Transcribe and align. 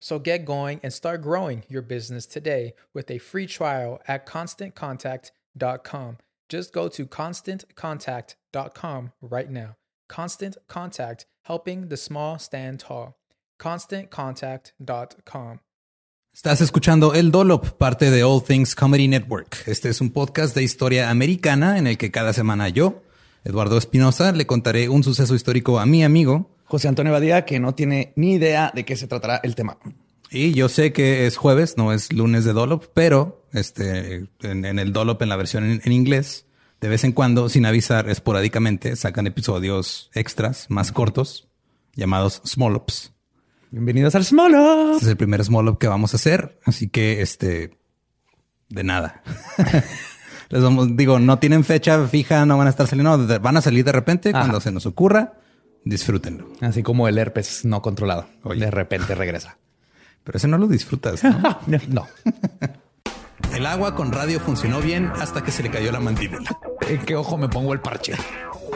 So 0.00 0.18
get 0.18 0.44
going 0.44 0.80
and 0.82 0.92
start 0.92 1.22
growing 1.22 1.62
your 1.68 1.82
business 1.82 2.26
today 2.26 2.74
with 2.94 3.10
a 3.10 3.18
free 3.18 3.46
trial 3.46 4.00
at 4.08 4.26
constantcontact.com. 4.26 6.18
Just 6.48 6.72
go 6.72 6.88
to 6.88 7.06
constantcontact.com 7.06 9.12
right 9.20 9.50
now. 9.50 9.76
Constant 10.08 10.56
Contact, 10.66 11.26
helping 11.44 11.88
the 11.88 11.96
small 11.96 12.38
stand 12.38 12.80
tall. 12.80 13.16
ConstantContact.com. 13.60 15.60
Estás 16.32 16.60
escuchando 16.60 17.14
El 17.14 17.32
Dolop, 17.32 17.76
parte 17.76 18.10
de 18.10 18.22
All 18.22 18.42
Things 18.42 18.74
Comedy 18.74 19.08
Network. 19.08 19.64
Este 19.66 19.88
es 19.88 20.00
un 20.00 20.10
podcast 20.10 20.54
de 20.54 20.62
historia 20.62 21.10
americana 21.10 21.76
en 21.76 21.88
el 21.88 21.98
que 21.98 22.10
cada 22.10 22.32
semana 22.32 22.68
yo, 22.68 23.02
Eduardo 23.44 23.76
Espinosa, 23.76 24.32
le 24.32 24.46
contaré 24.46 24.88
un 24.88 25.02
suceso 25.02 25.34
histórico 25.34 25.80
a 25.80 25.86
mi 25.86 26.04
amigo 26.04 26.48
José 26.70 26.86
Antonio 26.86 27.12
Badía, 27.12 27.44
que 27.44 27.58
no 27.58 27.74
tiene 27.74 28.12
ni 28.14 28.34
idea 28.34 28.70
de 28.72 28.84
qué 28.84 28.94
se 28.94 29.08
tratará 29.08 29.40
el 29.42 29.56
tema. 29.56 29.76
Y 30.30 30.52
yo 30.52 30.68
sé 30.68 30.92
que 30.92 31.26
es 31.26 31.36
jueves, 31.36 31.76
no 31.76 31.92
es 31.92 32.12
lunes 32.12 32.44
de 32.44 32.52
Dolop, 32.52 32.84
pero 32.94 33.44
este, 33.52 34.28
en, 34.42 34.64
en 34.64 34.78
el 34.78 34.92
Dolop, 34.92 35.20
en 35.20 35.28
la 35.28 35.34
versión 35.34 35.64
en, 35.64 35.82
en 35.84 35.92
inglés, 35.92 36.46
de 36.80 36.88
vez 36.88 37.02
en 37.02 37.10
cuando, 37.10 37.48
sin 37.48 37.66
avisar, 37.66 38.08
esporádicamente, 38.08 38.94
sacan 38.94 39.26
episodios 39.26 40.10
extras 40.14 40.66
más 40.68 40.92
cortos 40.92 41.48
llamados 41.96 42.40
Smallops. 42.46 43.12
Bienvenidos 43.72 44.14
al 44.14 44.24
Small 44.24 44.54
Up. 44.54 44.92
Este 44.92 45.06
es 45.06 45.10
el 45.10 45.16
primer 45.16 45.44
Smallop 45.44 45.76
que 45.76 45.88
vamos 45.88 46.14
a 46.14 46.18
hacer, 46.18 46.60
así 46.64 46.88
que 46.88 47.20
este, 47.20 47.76
de 48.68 48.84
nada. 48.84 49.24
Les 50.50 50.62
vamos, 50.62 50.96
digo, 50.96 51.18
no 51.18 51.40
tienen 51.40 51.64
fecha 51.64 52.06
fija, 52.06 52.46
no 52.46 52.56
van 52.58 52.68
a 52.68 52.70
estar 52.70 52.86
saliendo, 52.86 53.40
van 53.40 53.56
a 53.56 53.60
salir 53.60 53.84
de 53.84 53.92
repente 53.92 54.30
Ajá. 54.30 54.40
cuando 54.40 54.60
se 54.60 54.70
nos 54.70 54.86
ocurra. 54.86 55.34
Disfrútenlo. 55.84 56.48
Así 56.60 56.82
como 56.82 57.08
el 57.08 57.18
herpes 57.18 57.64
no 57.64 57.82
controlado. 57.82 58.26
Oye. 58.42 58.64
De 58.64 58.70
repente 58.70 59.14
regresa. 59.14 59.58
Pero 60.24 60.36
ese 60.36 60.48
no 60.48 60.58
lo 60.58 60.66
disfrutas, 60.66 61.24
¿no? 61.24 61.58
no. 61.88 62.06
El 63.54 63.66
agua 63.66 63.94
con 63.94 64.12
radio 64.12 64.38
funcionó 64.38 64.80
bien 64.80 65.10
hasta 65.18 65.42
que 65.42 65.50
se 65.50 65.62
le 65.62 65.70
cayó 65.70 65.90
la 65.90 66.00
mandíbula. 66.00 66.50
¿En 66.86 66.98
qué 67.04 67.16
ojo 67.16 67.36
me 67.36 67.48
pongo 67.48 67.72
el 67.72 67.80
parche? 67.80 68.14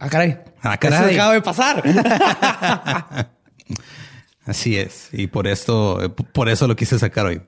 Ah, 0.00 0.08
caray. 0.08 0.38
Ah, 0.62 0.78
caray. 0.78 1.10
Eso 1.10 1.20
acaba 1.20 1.34
de 1.34 1.42
pasar. 1.42 1.82
Así 4.46 4.76
es. 4.76 5.10
Y 5.12 5.26
por 5.26 5.46
esto, 5.46 6.16
por 6.32 6.48
eso 6.48 6.66
lo 6.66 6.74
quise 6.74 6.98
sacar 6.98 7.26
hoy. 7.26 7.42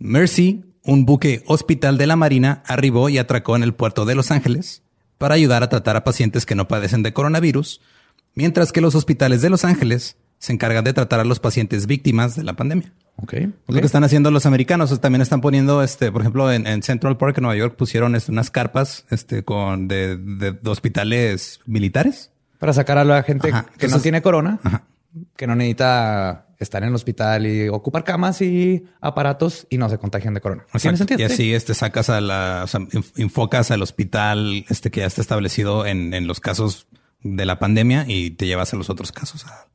Mercy, 0.00 0.64
un 0.82 1.06
buque 1.06 1.44
hospital 1.46 1.96
de 1.96 2.08
la 2.08 2.16
Marina, 2.16 2.64
arribó 2.66 3.08
y 3.08 3.18
atracó 3.18 3.54
en 3.54 3.62
el 3.62 3.72
puerto 3.72 4.04
de 4.04 4.16
Los 4.16 4.32
Ángeles 4.32 4.82
para 5.16 5.36
ayudar 5.36 5.62
a 5.62 5.68
tratar 5.68 5.94
a 5.96 6.02
pacientes 6.02 6.44
que 6.44 6.56
no 6.56 6.66
padecen 6.66 7.04
de 7.04 7.12
coronavirus, 7.12 7.80
mientras 8.34 8.72
que 8.72 8.80
los 8.80 8.96
hospitales 8.96 9.40
de 9.40 9.50
Los 9.50 9.64
Ángeles 9.64 10.16
se 10.38 10.52
encargan 10.52 10.82
de 10.82 10.92
tratar 10.92 11.20
a 11.20 11.24
los 11.24 11.38
pacientes 11.38 11.86
víctimas 11.86 12.34
de 12.34 12.42
la 12.42 12.54
pandemia. 12.54 12.92
Ok. 13.16 13.34
Lo 13.68 13.80
que 13.80 13.86
están 13.86 14.04
haciendo 14.04 14.30
los 14.30 14.46
americanos 14.46 14.98
también 15.00 15.22
están 15.22 15.40
poniendo, 15.40 15.82
este, 15.82 16.10
por 16.12 16.22
ejemplo, 16.22 16.52
en, 16.52 16.66
en 16.66 16.82
Central 16.82 17.16
Park, 17.16 17.38
en 17.38 17.42
Nueva 17.42 17.56
York, 17.56 17.76
pusieron 17.76 18.14
este, 18.14 18.32
unas 18.32 18.50
carpas, 18.50 19.04
este, 19.10 19.44
con 19.44 19.88
de, 19.88 20.16
de- 20.16 20.52
de 20.52 20.70
hospitales 20.70 21.60
militares. 21.66 22.30
Para 22.58 22.72
sacar 22.72 22.98
a 22.98 23.04
la 23.04 23.22
gente 23.22 23.48
Ajá. 23.50 23.66
que 23.78 23.88
no 23.88 24.00
tiene 24.00 24.22
corona. 24.22 24.58
Ajá. 24.62 24.84
que 25.36 25.46
no 25.46 25.54
necesita 25.54 26.46
estar 26.58 26.82
en 26.82 26.88
el 26.90 26.94
hospital 26.94 27.46
y 27.46 27.68
ocupar 27.68 28.02
camas 28.04 28.40
y 28.40 28.84
aparatos 29.00 29.66
y 29.68 29.76
no 29.76 29.88
se 29.90 29.98
contagian 29.98 30.32
de 30.32 30.40
corona. 30.40 30.64
¿Tiene 30.72 30.94
Exacto. 30.94 30.96
sentido? 30.98 31.20
Y 31.20 31.28
Sí. 31.28 31.32
así 31.34 31.54
este, 31.54 31.74
sacas 31.74 32.08
a 32.08 32.20
la, 32.22 32.62
o 32.64 32.66
sea, 32.66 32.80
enfocas 33.16 33.70
al 33.72 33.82
hospital 33.82 34.64
este 34.70 34.90
que 34.90 35.00
ya 35.00 35.06
está 35.06 35.20
establecido 35.20 35.84
en, 35.86 36.14
en 36.14 36.26
los 36.26 36.40
casos 36.40 36.86
de 37.22 37.44
la 37.44 37.58
pandemia 37.58 38.04
y 38.08 38.30
te 38.30 38.46
llevas 38.46 38.72
a 38.72 38.76
los 38.76 38.88
otros 38.90 39.12
casos 39.12 39.44
a, 39.46 39.66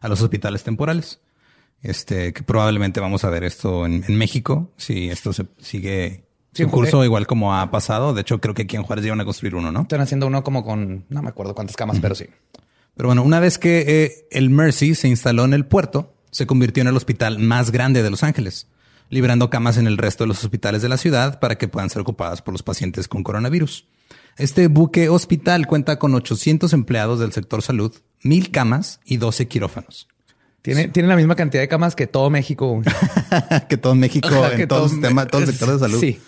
a 0.00 0.08
los 0.08 0.22
hospitales 0.22 0.62
temporales. 0.62 1.20
Este, 1.82 2.32
que 2.32 2.42
probablemente 2.42 3.00
vamos 3.00 3.24
a 3.24 3.30
ver 3.30 3.44
esto 3.44 3.86
en, 3.86 4.04
en 4.08 4.16
México 4.16 4.72
si 4.76 5.08
esto 5.08 5.32
se 5.32 5.46
sigue 5.58 6.26
Sí, 6.56 6.64
curso 6.64 7.04
igual 7.04 7.26
como 7.26 7.54
ha 7.54 7.70
pasado. 7.70 8.14
De 8.14 8.22
hecho, 8.22 8.40
creo 8.40 8.54
que 8.54 8.62
aquí 8.62 8.76
en 8.76 8.82
Juárez 8.82 9.04
llevan 9.04 9.20
a 9.20 9.26
construir 9.26 9.54
uno, 9.54 9.70
¿no? 9.70 9.82
Están 9.82 10.00
haciendo 10.00 10.26
uno 10.26 10.42
como 10.42 10.64
con, 10.64 11.04
no 11.10 11.22
me 11.22 11.28
acuerdo 11.28 11.54
cuántas 11.54 11.76
camas, 11.76 11.98
pero 12.00 12.14
sí. 12.14 12.26
Pero 12.94 13.10
bueno, 13.10 13.22
una 13.22 13.40
vez 13.40 13.58
que 13.58 13.84
eh, 13.86 14.26
el 14.30 14.48
Mercy 14.48 14.94
se 14.94 15.06
instaló 15.06 15.44
en 15.44 15.52
el 15.52 15.66
puerto, 15.66 16.14
se 16.30 16.46
convirtió 16.46 16.80
en 16.80 16.88
el 16.88 16.96
hospital 16.96 17.38
más 17.38 17.70
grande 17.72 18.02
de 18.02 18.08
Los 18.08 18.22
Ángeles, 18.22 18.68
librando 19.10 19.50
camas 19.50 19.76
en 19.76 19.86
el 19.86 19.98
resto 19.98 20.24
de 20.24 20.28
los 20.28 20.42
hospitales 20.42 20.80
de 20.80 20.88
la 20.88 20.96
ciudad 20.96 21.40
para 21.40 21.58
que 21.58 21.68
puedan 21.68 21.90
ser 21.90 22.00
ocupadas 22.00 22.40
por 22.40 22.52
los 22.52 22.62
pacientes 22.62 23.06
con 23.06 23.22
coronavirus. 23.22 23.86
Este 24.38 24.68
buque 24.68 25.10
hospital 25.10 25.66
cuenta 25.66 25.98
con 25.98 26.14
800 26.14 26.72
empleados 26.72 27.20
del 27.20 27.32
sector 27.32 27.60
salud, 27.60 27.94
1000 28.22 28.50
camas 28.50 29.00
y 29.04 29.18
12 29.18 29.46
quirófanos. 29.46 30.08
Tiene, 30.74 30.88
tiene 30.88 31.08
la 31.08 31.16
misma 31.16 31.34
cantidad 31.36 31.62
de 31.62 31.68
camas 31.68 31.94
que 31.94 32.06
todo 32.06 32.28
México. 32.30 32.82
que 33.68 33.76
todo 33.76 33.94
México, 33.94 34.28
en 34.28 34.56
que 34.56 34.66
todo, 34.66 34.80
el 34.80 34.84
todo- 34.84 34.88
sistema, 34.88 35.26
todo 35.26 35.42
el 35.42 35.46
sector 35.48 35.72
de 35.72 35.78
salud. 35.78 36.00
Sí. 36.00 36.20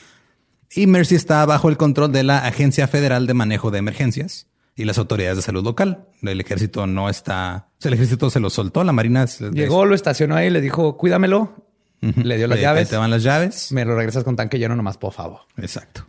Y 0.75 0.87
Mercy 0.87 1.14
está 1.14 1.44
bajo 1.46 1.69
el 1.69 1.76
control 1.76 2.12
de 2.12 2.23
la 2.23 2.38
Agencia 2.46 2.87
Federal 2.88 3.26
de 3.26 3.35
Manejo 3.35 3.70
de 3.70 3.79
Emergencias 3.79 4.46
y 4.76 4.85
las 4.85 4.99
autoridades 4.99 5.37
de 5.37 5.43
salud 5.43 5.64
local. 5.64 6.06
El 6.23 6.40
ejército 6.40 6.87
no 6.87 7.08
está, 7.08 7.69
o 7.79 7.82
sea, 7.82 7.88
el 7.88 7.94
ejército 7.94 8.31
se 8.31 8.38
lo 8.38 8.50
soltó, 8.50 8.85
la 8.85 8.93
marina 8.93 9.25
Llegó, 9.52 9.85
lo 9.87 9.94
estacionó 9.94 10.37
ahí, 10.37 10.50
le 10.50 10.61
dijo, 10.61 10.96
cuídamelo. 10.96 11.64
Le 12.00 12.37
dio 12.37 12.46
las 12.46 12.61
llaves. 12.61 12.88
Te 12.88 12.96
van 12.96 13.11
las 13.11 13.25
llaves. 13.25 13.73
Me 13.73 13.85
lo 13.85 13.96
regresas 13.96 14.23
con 14.23 14.37
tanque 14.37 14.58
lleno 14.58 14.76
nomás, 14.76 14.99
por 14.99 15.12
favor. 15.12 15.40
Exacto. 15.56 16.06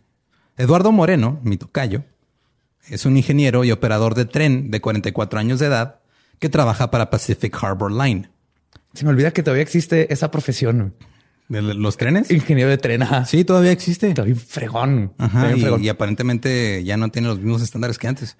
Eduardo 0.55 0.91
Moreno, 0.91 1.39
mi 1.41 1.57
tocayo, 1.57 2.03
es 2.89 3.05
un 3.05 3.17
ingeniero 3.17 3.63
y 3.63 3.71
operador 3.71 4.13
de 4.13 4.25
tren 4.25 4.69
de 4.69 4.81
44 4.81 5.39
años 5.39 5.59
de 5.59 5.65
edad 5.67 5.99
que 6.39 6.50
trabaja 6.50 6.89
para 6.91 7.09
Pacific 7.09 7.56
Harbor 7.62 7.91
Line. 7.91 8.30
Se 8.94 9.03
me 9.06 9.12
olvida 9.12 9.31
que 9.31 9.44
todavía 9.44 9.63
existe 9.63 10.12
esa 10.12 10.31
profesión. 10.31 10.95
¿De 11.47 11.62
los 11.62 11.97
trenes? 11.97 12.30
Ingeniero 12.30 12.69
de 12.69 12.77
tren. 12.77 13.01
ajá. 13.01 13.25
Sí, 13.25 13.44
todavía 13.44 13.71
existe. 13.71 14.09
Está 14.09 14.21
bien 14.21 14.38
fregón. 14.38 15.13
Ajá, 15.18 15.45
bien 15.45 15.57
y, 15.57 15.62
fregón. 15.62 15.83
y 15.83 15.89
aparentemente 15.89 16.83
ya 16.83 16.95
no 16.95 17.09
tiene 17.09 17.27
los 17.27 17.39
mismos 17.39 17.62
estándares 17.62 17.97
que 17.97 18.07
antes. 18.07 18.38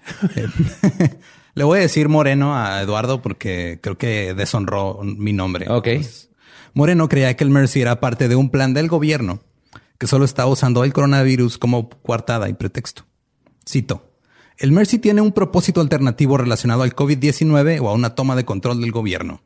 Le 1.54 1.64
voy 1.64 1.78
a 1.78 1.82
decir 1.82 2.08
Moreno 2.08 2.56
a 2.56 2.80
Eduardo 2.80 3.20
porque 3.20 3.80
creo 3.82 3.98
que 3.98 4.34
deshonró 4.34 5.00
mi 5.02 5.32
nombre. 5.32 5.66
Ok. 5.68 5.88
Moreno 6.72 7.08
creía 7.08 7.34
que 7.36 7.42
el 7.42 7.50
Mercy 7.50 7.80
era 7.80 7.98
parte 7.98 8.28
de 8.28 8.36
un 8.36 8.50
plan 8.50 8.74
del 8.74 8.88
gobierno 8.88 9.40
que 9.98 10.06
solo 10.06 10.24
estaba 10.24 10.48
usando 10.48 10.84
el 10.84 10.92
coronavirus 10.92 11.58
como 11.58 11.90
coartada 11.90 12.48
y 12.48 12.54
pretexto. 12.54 13.04
Cito. 13.68 14.09
El 14.60 14.72
Mercy 14.72 14.98
tiene 14.98 15.20
un 15.22 15.32
propósito 15.32 15.80
alternativo 15.80 16.36
relacionado 16.36 16.82
al 16.82 16.94
COVID-19 16.94 17.80
o 17.82 17.88
a 17.88 17.94
una 17.94 18.14
toma 18.14 18.36
de 18.36 18.44
control 18.44 18.80
del 18.80 18.92
gobierno. 18.92 19.42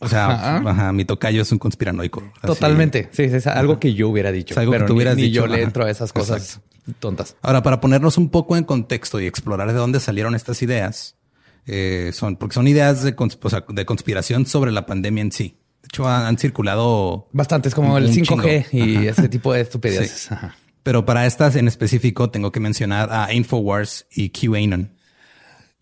O 0.00 0.08
sea, 0.08 0.30
Ajá. 0.30 0.70
ajá, 0.70 0.92
mi 0.92 1.04
tocayo 1.04 1.42
es 1.42 1.50
un 1.50 1.58
conspiranoico. 1.58 2.20
Así. 2.36 2.46
Totalmente. 2.46 3.08
Sí, 3.12 3.22
es 3.24 3.46
algo 3.48 3.80
que 3.80 3.94
yo 3.94 4.08
hubiera 4.08 4.30
dicho. 4.30 4.54
Es 4.54 4.58
algo 4.58 4.72
que 4.72 4.78
tú 4.80 4.86
ni- 4.92 4.96
hubieras 4.96 5.16
ni, 5.16 5.22
dicho, 5.22 5.40
yo 5.40 5.46
le 5.48 5.62
entro 5.62 5.84
a 5.84 5.90
esas 5.90 6.12
cosas 6.12 6.60
tontas. 7.00 7.36
Ahora, 7.42 7.62
para 7.62 7.80
ponernos 7.80 8.16
un 8.16 8.30
poco 8.30 8.56
en 8.56 8.64
contexto 8.64 9.20
y 9.20 9.26
explorar 9.26 9.68
de 9.68 9.74
dónde 9.74 9.98
salieron 10.00 10.34
estas 10.36 10.62
ideas, 10.62 11.16
eh, 11.66 12.10
son 12.14 12.36
porque 12.36 12.54
son 12.54 12.68
ideas 12.68 13.02
de, 13.02 13.14
cons- 13.16 13.38
o 13.42 13.50
sea, 13.50 13.64
de 13.68 13.84
conspiración 13.84 14.46
sobre 14.46 14.70
la 14.72 14.86
pandemia 14.86 15.22
en 15.22 15.32
sí. 15.32 15.56
De 15.82 15.88
hecho, 15.92 16.08
han, 16.08 16.26
han 16.26 16.38
circulado 16.38 17.28
Bastante. 17.32 17.68
Es 17.68 17.74
como 17.74 17.98
el 17.98 18.10
5G 18.12 18.70
chingo. 18.70 18.84
y 18.86 19.06
ese 19.08 19.28
tipo 19.28 19.52
de 19.52 19.60
estupideces. 19.62 20.10
Sí. 20.12 20.28
Ajá. 20.34 20.56
Pero 20.88 21.04
para 21.04 21.26
estas 21.26 21.54
en 21.56 21.68
específico 21.68 22.30
tengo 22.30 22.50
que 22.50 22.60
mencionar 22.60 23.12
a 23.12 23.34
Infowars 23.34 24.06
y 24.10 24.30
QAnon. 24.30 24.90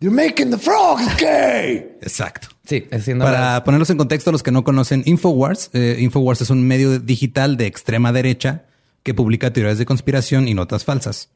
You're 0.01 0.13
making 0.13 0.51
the 0.51 0.57
frogs 0.57 1.15
gay. 1.17 1.95
Exacto. 2.01 2.49
Sí, 2.65 2.83
haciendo 2.91 3.23
Para 3.23 3.63
ponerlos 3.63 3.89
en 3.89 3.97
contexto, 3.97 4.33
los 4.33 4.43
que 4.43 4.51
no 4.51 4.65
conocen 4.65 5.03
Infowars, 5.05 5.69
eh, 5.71 5.95
Infowars 6.01 6.41
es 6.41 6.49
un 6.49 6.67
medio 6.67 6.99
digital 6.99 7.55
de 7.55 7.67
extrema 7.67 8.11
derecha 8.11 8.65
que 9.03 9.13
publica 9.13 9.53
teorías 9.53 9.77
de 9.77 9.85
conspiración 9.85 10.45
y 10.49 10.53
notas 10.53 10.83
falsas. 10.83 11.29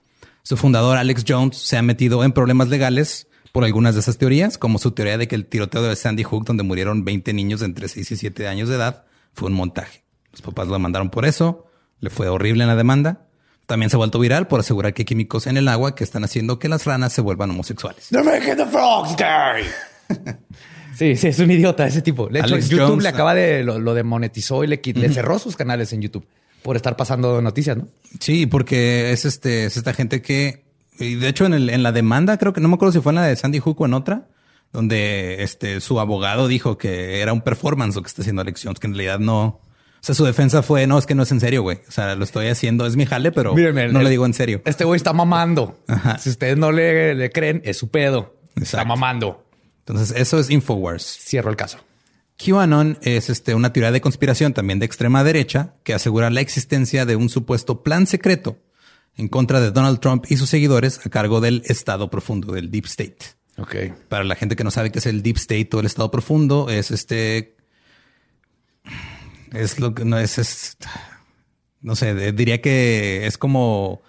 Su 0.43 0.57
fundador, 0.57 0.97
Alex 0.97 1.23
Jones, 1.25 1.55
se 1.55 1.77
ha 1.77 1.81
metido 1.81 2.25
en 2.25 2.33
problemas 2.33 2.67
legales 2.67 3.29
por 3.53 3.63
algunas 3.63 3.95
de 3.95 4.01
esas 4.01 4.17
teorías, 4.17 4.57
como 4.57 4.79
su 4.79 4.91
teoría 4.91 5.17
de 5.17 5.29
que 5.29 5.35
el 5.35 5.45
tiroteo 5.45 5.83
de 5.83 5.95
Sandy 5.95 6.23
Hook, 6.23 6.43
donde 6.43 6.63
murieron 6.63 7.05
20 7.05 7.31
niños 7.31 7.61
de 7.61 7.67
entre 7.67 7.87
6 7.87 8.11
y 8.11 8.17
7 8.17 8.49
años 8.49 8.67
de 8.67 8.75
edad, 8.75 9.05
fue 9.31 9.47
un 9.47 9.53
montaje. 9.53 10.03
Los 10.33 10.41
papás 10.41 10.67
lo 10.67 10.77
mandaron 10.77 11.09
por 11.09 11.23
eso, 11.25 11.67
le 12.01 12.09
fue 12.09 12.27
horrible 12.27 12.65
en 12.65 12.67
la 12.67 12.75
demanda. 12.75 13.29
También 13.71 13.89
se 13.89 13.95
ha 13.95 13.99
vuelto 13.99 14.19
viral 14.19 14.47
por 14.47 14.59
asegurar 14.59 14.93
que 14.93 15.03
hay 15.03 15.05
químicos 15.05 15.47
en 15.47 15.55
el 15.55 15.69
agua 15.69 15.95
que 15.95 16.03
están 16.03 16.25
haciendo 16.25 16.59
que 16.59 16.67
las 16.67 16.83
ranas 16.83 17.13
se 17.13 17.21
vuelvan 17.21 17.51
homosexuales. 17.51 18.09
They're 18.09 18.21
making 18.21 18.57
the 18.57 18.65
frogs 18.65 19.15
gay. 19.15 19.65
Sí, 20.93 21.15
sí, 21.15 21.29
es 21.29 21.39
un 21.39 21.49
idiota 21.49 21.87
ese 21.87 22.01
tipo. 22.01 22.27
De 22.27 22.39
hecho, 22.39 22.53
Alex 22.53 22.67
YouTube 22.67 22.85
Jones, 22.85 23.03
le 23.03 23.09
acaba 23.09 23.33
de 23.33 23.63
lo, 23.63 23.79
lo 23.79 23.93
demonetizó 23.93 24.65
y 24.65 24.67
le, 24.67 24.81
cerró 25.09 25.39
sus 25.39 25.55
canales 25.55 25.93
en 25.93 26.01
YouTube 26.01 26.27
por 26.61 26.75
estar 26.75 26.97
pasando 26.97 27.41
noticias, 27.41 27.77
¿no? 27.77 27.87
Sí, 28.19 28.45
porque 28.45 29.13
es 29.13 29.23
este, 29.23 29.65
es 29.65 29.77
esta 29.77 29.93
gente 29.93 30.21
que, 30.21 30.65
y 30.99 31.15
de 31.15 31.29
hecho 31.29 31.45
en, 31.45 31.53
el, 31.53 31.69
en 31.69 31.81
la 31.81 31.93
demanda, 31.93 32.37
creo 32.37 32.51
que 32.51 32.59
no 32.59 32.67
me 32.67 32.75
acuerdo 32.75 32.91
si 32.91 32.99
fue 32.99 33.13
en 33.13 33.15
la 33.15 33.25
de 33.25 33.37
Sandy 33.37 33.59
Hook 33.59 33.79
o 33.79 33.85
en 33.85 33.93
otra, 33.93 34.27
donde 34.73 35.41
este, 35.43 35.79
su 35.79 35.99
abogado 36.01 36.49
dijo 36.49 36.77
que 36.77 37.21
era 37.21 37.31
un 37.31 37.41
performance 37.41 37.95
lo 37.95 38.01
que 38.01 38.09
está 38.09 38.21
haciendo 38.21 38.41
Alex 38.41 38.61
Jones, 38.65 38.79
que 38.81 38.87
en 38.87 38.93
realidad 38.93 39.19
no. 39.19 39.61
O 40.01 40.03
sea, 40.03 40.15
su 40.15 40.25
defensa 40.25 40.63
fue, 40.63 40.87
no, 40.87 40.97
es 40.97 41.05
que 41.05 41.13
no 41.13 41.23
es 41.23 41.31
en 41.31 41.39
serio, 41.39 41.61
güey. 41.61 41.79
O 41.87 41.91
sea, 41.91 42.15
lo 42.15 42.23
estoy 42.23 42.47
haciendo, 42.47 42.87
es 42.87 42.95
mi 42.95 43.05
jale, 43.05 43.31
pero 43.31 43.53
no 43.55 43.79
el- 43.79 43.93
le 44.03 44.09
digo 44.09 44.25
en 44.25 44.33
serio. 44.33 44.61
Este 44.65 44.83
güey 44.83 44.97
está 44.97 45.13
mamando. 45.13 45.79
Ajá. 45.87 46.17
Si 46.17 46.29
ustedes 46.31 46.57
no 46.57 46.71
le, 46.71 47.13
le 47.13 47.29
creen, 47.29 47.61
es 47.65 47.77
su 47.77 47.89
pedo. 47.89 48.35
Está 48.55 48.83
mamando. 48.83 49.45
Entonces, 49.79 50.11
eso 50.17 50.39
es 50.39 50.49
Infowars. 50.49 51.03
Cierro 51.03 51.49
el 51.51 51.55
caso. 51.55 51.77
QAnon 52.43 52.97
es 53.03 53.29
este, 53.29 53.53
una 53.53 53.71
teoría 53.71 53.91
de 53.91 54.01
conspiración 54.01 54.53
también 54.53 54.79
de 54.79 54.85
extrema 54.87 55.23
derecha 55.23 55.75
que 55.83 55.93
asegura 55.93 56.29
la 56.31 56.41
existencia 56.41 57.05
de 57.05 57.15
un 57.15 57.29
supuesto 57.29 57.83
plan 57.83 58.07
secreto 58.07 58.57
en 59.17 59.27
contra 59.27 59.59
de 59.61 59.69
Donald 59.71 59.99
Trump 59.99 60.25
y 60.29 60.37
sus 60.37 60.49
seguidores 60.49 61.05
a 61.05 61.09
cargo 61.09 61.41
del 61.41 61.61
Estado 61.65 62.09
profundo, 62.09 62.53
del 62.53 62.71
Deep 62.71 62.85
State. 62.85 63.17
Ok. 63.57 63.75
Para 64.09 64.23
la 64.23 64.35
gente 64.35 64.55
que 64.55 64.63
no 64.63 64.71
sabe 64.71 64.91
qué 64.91 64.97
es 64.99 65.05
el 65.05 65.21
Deep 65.21 65.37
State 65.37 65.69
o 65.73 65.79
el 65.81 65.85
Estado 65.85 66.09
profundo, 66.09 66.69
es 66.71 66.89
este. 66.89 67.55
Es 69.51 69.79
lo 69.79 69.93
que 69.93 70.05
no 70.05 70.17
es. 70.17 70.37
es- 70.37 70.77
no 71.81 71.95
sé, 71.95 72.31
diría 72.33 72.61
que 72.61 73.25
es 73.25 73.37
como 73.37 74.01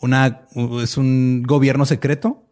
una. 0.00 0.46
Es 0.82 0.96
un 0.96 1.42
gobierno 1.46 1.84
secreto 1.86 2.44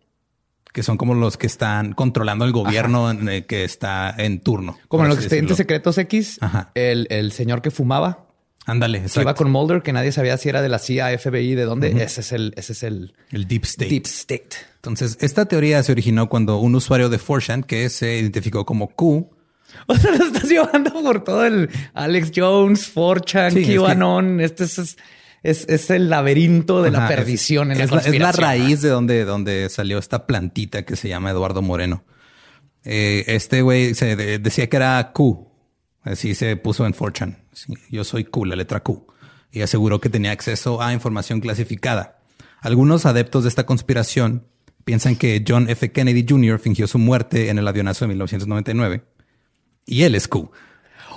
que 0.73 0.83
son 0.83 0.97
como 0.99 1.15
los 1.15 1.37
que 1.39 1.47
están 1.47 1.95
controlando 1.95 2.45
el 2.45 2.53
gobierno 2.53 3.11
en 3.11 3.29
el 3.29 3.47
que 3.47 3.65
está 3.65 4.15
en 4.17 4.41
turno. 4.41 4.79
Como 4.89 5.05
en 5.05 5.09
los 5.09 5.19
expedientes 5.19 5.57
secretos 5.57 5.97
X, 5.99 6.39
Ajá. 6.43 6.71
el, 6.75 7.07
el 7.11 7.33
señor 7.33 7.63
que 7.63 7.71
fumaba, 7.71 8.27
Ándale, 8.67 8.99
que 8.99 9.07
exacto. 9.07 9.23
iba 9.23 9.35
con 9.35 9.51
Mulder, 9.51 9.83
que 9.83 9.95
nadie 9.95 10.13
sabía 10.13 10.37
si 10.37 10.51
era 10.51 10.61
de 10.61 10.69
la 10.69 10.79
CIA, 10.79 11.19
FBI, 11.19 11.55
de 11.55 11.65
dónde. 11.65 12.03
Ese 12.05 12.21
es 12.21 12.33
el, 12.33 12.53
ese 12.59 12.75
es 12.75 12.83
el 12.83 13.15
el 13.33 13.49
Deep 13.49 13.65
State. 13.65 13.89
Deep 13.91 14.05
State. 14.05 14.49
Entonces, 14.77 15.17
esta 15.23 15.47
teoría 15.47 15.83
se 15.83 15.91
originó 15.91 16.29
cuando 16.29 16.59
un 16.59 16.75
usuario 16.75 17.09
de 17.09 17.19
4chan 17.19 17.65
que 17.65 17.89
se 17.89 18.19
identificó 18.19 18.67
como 18.67 18.89
Q 18.89 19.31
O 19.87 19.95
sea, 19.97 20.11
lo 20.13 20.25
estás 20.25 20.45
llevando 20.49 20.93
por 20.93 21.25
todo 21.25 21.45
el 21.47 21.69
Alex 21.95 22.33
Jones, 22.35 22.95
4chan, 22.95 23.53
Sí, 23.53 23.61
es 23.61 23.67
que- 23.69 23.77
QAnon. 23.79 24.41
Este 24.41 24.65
es, 24.65 24.79
es, 24.79 24.97
es, 25.43 25.67
es 25.69 25.91
el 25.91 26.11
laberinto 26.11 26.83
de 26.83 26.91
la 26.91 26.99
Ajá, 27.05 27.11
es- 27.11 27.17
perdición 27.17 27.71
en 27.73 27.79
la 27.79 27.85
es, 27.85 27.91
la, 27.91 27.99
es 27.99 28.05
la 28.07 28.11
conspiración. 28.11 28.45
raíz 28.47 28.83
de 28.83 28.89
donde, 28.89 29.25
donde 29.25 29.69
salió 29.69 29.99
esta 29.99 30.27
plantita 30.27 30.85
que 30.85 30.97
se 30.97 31.09
llama 31.09 31.31
Eduardo 31.31 31.63
Moreno. 31.63 32.05
Eh, 32.85 33.25
este 33.29 33.63
güey 33.63 33.95
se 33.95 34.17
de- 34.17 34.39
decía 34.39 34.69
que 34.69 34.77
era 34.77 35.13
Q. 35.13 35.47
Así 36.03 36.35
se 36.35 36.57
puso 36.57 36.87
en 36.87 36.93
4chan. 36.95 37.37
Sí, 37.53 37.75
yo 37.91 38.05
soy 38.05 38.25
Q, 38.25 38.45
la 38.47 38.57
letra 38.57 38.81
Q. 38.81 39.07
Y 39.51 39.63
aseguró 39.63 40.01
que 40.01 40.09
tenía 40.09 40.33
acceso 40.33 40.81
a 40.83 40.93
información 40.93 41.41
clasificada. 41.41 42.19
Algunos 42.61 43.07
adeptos 43.07 43.45
de 43.45 43.49
esta 43.51 43.67
conspiración 43.67 44.47
piensan 44.85 45.17
que 45.17 45.45
John 45.47 45.69
F. 45.69 45.93
Kennedy 45.93 46.25
Jr. 46.29 46.59
fingió 46.59 46.87
su 46.87 46.99
muerte 46.99 47.51
en 47.51 47.59
el 47.59 47.69
avionazo 47.69 48.05
de 48.05 48.09
1999. 48.09 49.03
Y 49.89 50.03
él 50.05 50.15
es 50.15 50.29
Q. 50.29 50.51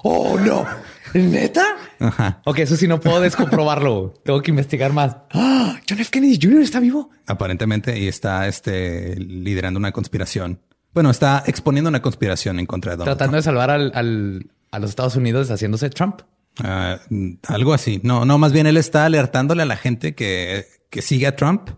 Oh, 0.04 0.40
no. 0.40 0.66
¿Neta? 1.14 1.66
Ajá. 2.00 2.42
Ok, 2.46 2.60
eso 2.60 2.76
sí 2.78 2.88
no 2.88 3.00
puedo 3.02 3.20
descomprobarlo. 3.20 4.14
Tengo 4.24 4.42
que 4.42 4.50
investigar 4.52 4.94
más. 4.94 5.18
¡Ah! 5.32 5.78
John 5.88 6.00
F. 6.00 6.10
Kennedy 6.10 6.40
Jr. 6.42 6.62
está 6.62 6.80
vivo. 6.80 7.10
Aparentemente, 7.28 8.00
y 8.00 8.08
está 8.08 8.48
este, 8.48 9.16
liderando 9.18 9.78
una 9.78 9.92
conspiración. 9.92 10.62
Bueno, 10.94 11.10
está 11.12 11.44
exponiendo 11.46 11.90
una 11.90 12.02
conspiración 12.02 12.60
en 12.60 12.66
contra 12.66 12.92
de 12.92 12.98
Donald 12.98 13.18
Tratando 13.18 13.38
de 13.38 13.44
salvar 13.44 13.70
al, 13.70 13.92
al- 13.94 14.48
a 14.72 14.80
los 14.80 14.90
Estados 14.90 15.16
Unidos 15.18 15.50
haciéndose 15.52 15.90
Trump. 15.90 16.22
Ah, 16.64 17.00
mm, 17.10 17.32
algo 17.48 17.74
así. 17.74 18.00
No, 18.04 18.24
no, 18.26 18.38
más 18.38 18.54
bien 18.54 18.68
él 18.68 18.78
está 18.78 19.06
alertándole 19.06 19.64
a 19.64 19.66
la 19.66 19.76
gente 19.78 20.16
que, 20.16 20.66
que 20.90 21.02
sigue 21.02 21.28
a 21.28 21.36
Trump, 21.36 21.70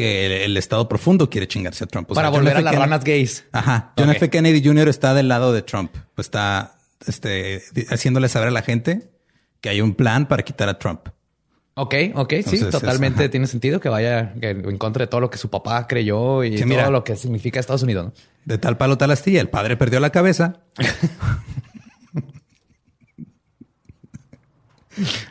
que 0.00 0.26
el, 0.26 0.32
el 0.32 0.56
Estado 0.56 0.88
profundo 0.88 1.28
quiere 1.30 1.46
chingarse 1.46 1.84
a 1.84 1.86
Trump. 1.86 2.10
O 2.10 2.14
sea, 2.14 2.22
Para 2.22 2.30
volver 2.30 2.56
a 2.56 2.60
las 2.62 2.74
ranas 2.74 3.04
gays. 3.04 3.44
Ajá. 3.52 3.92
John. 3.96 4.10
F. 4.10 4.30
Kennedy 4.30 4.62
Jr. 4.64 4.88
está 4.88 5.14
del 5.14 5.28
lado 5.28 5.52
de 5.52 5.62
Trump. 5.62 5.94
Pues 6.14 6.26
está 6.26 6.76
este, 7.06 7.62
haciéndole 7.90 8.28
saber 8.28 8.48
a 8.48 8.50
la 8.50 8.62
gente 8.62 9.10
que 9.60 9.68
hay 9.68 9.80
un 9.80 9.94
plan 9.94 10.26
para 10.26 10.42
quitar 10.42 10.68
a 10.68 10.78
Trump. 10.78 11.08
Ok, 11.74 11.94
ok, 12.14 12.30
sí, 12.30 12.36
Entonces, 12.56 12.70
totalmente 12.70 13.28
tiene 13.28 13.46
sentido 13.46 13.80
que 13.80 13.88
vaya 13.88 14.34
en 14.40 14.76
contra 14.76 15.04
de 15.04 15.06
todo 15.06 15.20
lo 15.20 15.30
que 15.30 15.38
su 15.38 15.48
papá 15.48 15.86
creyó 15.86 16.44
y 16.44 16.50
Sí, 16.52 16.56
todo 16.58 16.66
mira. 16.68 16.90
lo 16.90 17.04
que 17.04 17.16
significa 17.16 17.60
Estados 17.60 17.82
Unidos. 17.82 18.06
¿no? 18.06 18.12
De 18.44 18.58
tal 18.58 18.76
palo 18.76 18.98
tal 18.98 19.10
astilla, 19.12 19.40
el 19.40 19.48
padre 19.48 19.76
perdió 19.76 20.00
la 20.00 20.10
cabeza. 20.10 20.60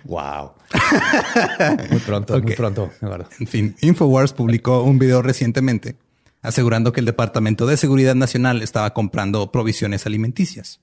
Wow. 0.05 0.53
muy 1.89 1.99
pronto, 1.99 2.41
muy 2.41 2.53
pronto. 2.53 2.91
En 3.39 3.47
fin, 3.47 3.75
Infowars 3.81 4.33
publicó 4.33 4.83
un 4.83 4.99
video 4.99 5.21
recientemente 5.21 5.95
asegurando 6.41 6.93
que 6.93 7.01
el 7.01 7.05
Departamento 7.05 7.65
de 7.65 7.77
Seguridad 7.77 8.15
Nacional 8.15 8.61
estaba 8.61 8.93
comprando 8.93 9.51
provisiones 9.51 10.05
alimenticias. 10.05 10.79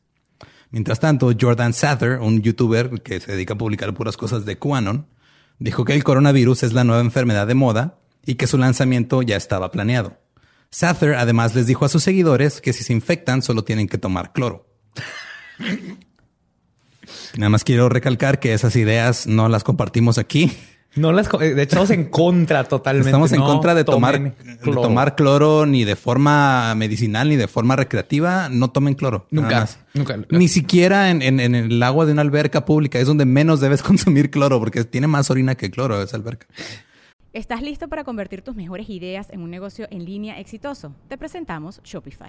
Mientras 0.70 1.00
tanto, 1.00 1.30
Jordan 1.38 1.72
Sather, 1.72 2.18
un 2.18 2.42
youtuber 2.42 3.00
que 3.02 3.20
se 3.20 3.32
dedica 3.32 3.54
a 3.54 3.58
publicar 3.58 3.94
puras 3.94 4.16
cosas 4.16 4.44
de 4.44 4.58
QAnon, 4.58 5.06
dijo 5.58 5.84
que 5.84 5.94
el 5.94 6.04
coronavirus 6.04 6.64
es 6.64 6.72
la 6.72 6.84
nueva 6.84 7.00
enfermedad 7.00 7.46
de 7.46 7.54
moda 7.54 7.98
y 8.24 8.34
que 8.34 8.46
su 8.46 8.58
lanzamiento 8.58 9.22
ya 9.22 9.36
estaba 9.36 9.70
planeado. 9.70 10.18
Sather 10.70 11.14
además 11.14 11.54
les 11.54 11.66
dijo 11.66 11.84
a 11.84 11.88
sus 11.88 12.02
seguidores 12.02 12.60
que 12.60 12.72
si 12.72 12.84
se 12.84 12.92
infectan 12.92 13.40
solo 13.42 13.64
tienen 13.64 13.88
que 13.88 13.98
tomar 13.98 14.32
cloro. 14.32 14.66
Nada 17.36 17.50
más 17.50 17.64
quiero 17.64 17.88
recalcar 17.88 18.40
que 18.40 18.52
esas 18.54 18.74
ideas 18.76 19.26
no 19.26 19.48
las 19.48 19.64
compartimos 19.64 20.18
aquí. 20.18 20.52
No 20.94 21.12
las, 21.12 21.26
eh, 21.34 21.52
de 21.54 21.62
hecho, 21.62 21.76
estamos 21.76 21.90
en 21.90 22.06
contra 22.06 22.64
totalmente. 22.64 23.10
Estamos 23.10 23.30
en 23.32 23.40
No 23.40 23.46
contra 23.46 23.74
de 23.74 23.84
tomar, 23.84 24.14
tomen 24.14 24.34
de 24.42 24.56
cloro. 24.56 24.80
tomar 24.80 25.14
cloro 25.14 25.66
ni 25.66 25.84
de 25.84 25.94
forma 25.94 26.74
medicinal 26.74 27.28
ni 27.28 27.36
de 27.36 27.48
forma 27.48 27.76
recreativa. 27.76 28.48
No 28.48 28.70
tomen 28.70 28.94
cloro. 28.94 29.26
Nunca, 29.30 29.48
nada 29.48 29.60
más. 29.60 29.78
nunca. 29.92 30.18
Ni 30.30 30.48
siquiera 30.48 31.10
en, 31.10 31.20
en- 31.20 31.38
en 31.40 31.54
el 31.54 31.82
agua 31.82 32.06
de 32.06 32.12
una 32.12 32.22
alberca 32.22 32.64
pública 32.64 32.98
es 32.98 33.06
donde 33.06 33.26
menos 33.26 33.60
debes 33.60 33.82
consumir 33.82 34.30
cloro 34.30 34.58
porque 34.58 34.84
tiene 34.84 35.06
más 35.06 35.30
orina 35.30 35.54
que 35.54 35.70
cloro 35.70 36.00
esa 36.02 36.16
alberca. 36.16 36.46
¿Estás 37.34 37.60
listo 37.60 37.88
para 37.88 38.02
convertir 38.02 38.40
tus 38.40 38.56
mejores 38.56 38.88
ideas 38.88 39.26
en 39.30 39.42
un 39.42 39.50
negocio 39.50 39.86
en 39.90 40.06
línea 40.06 40.40
exitoso? 40.40 40.94
Te 41.10 41.18
presentamos 41.18 41.82
Shopify. 41.84 42.28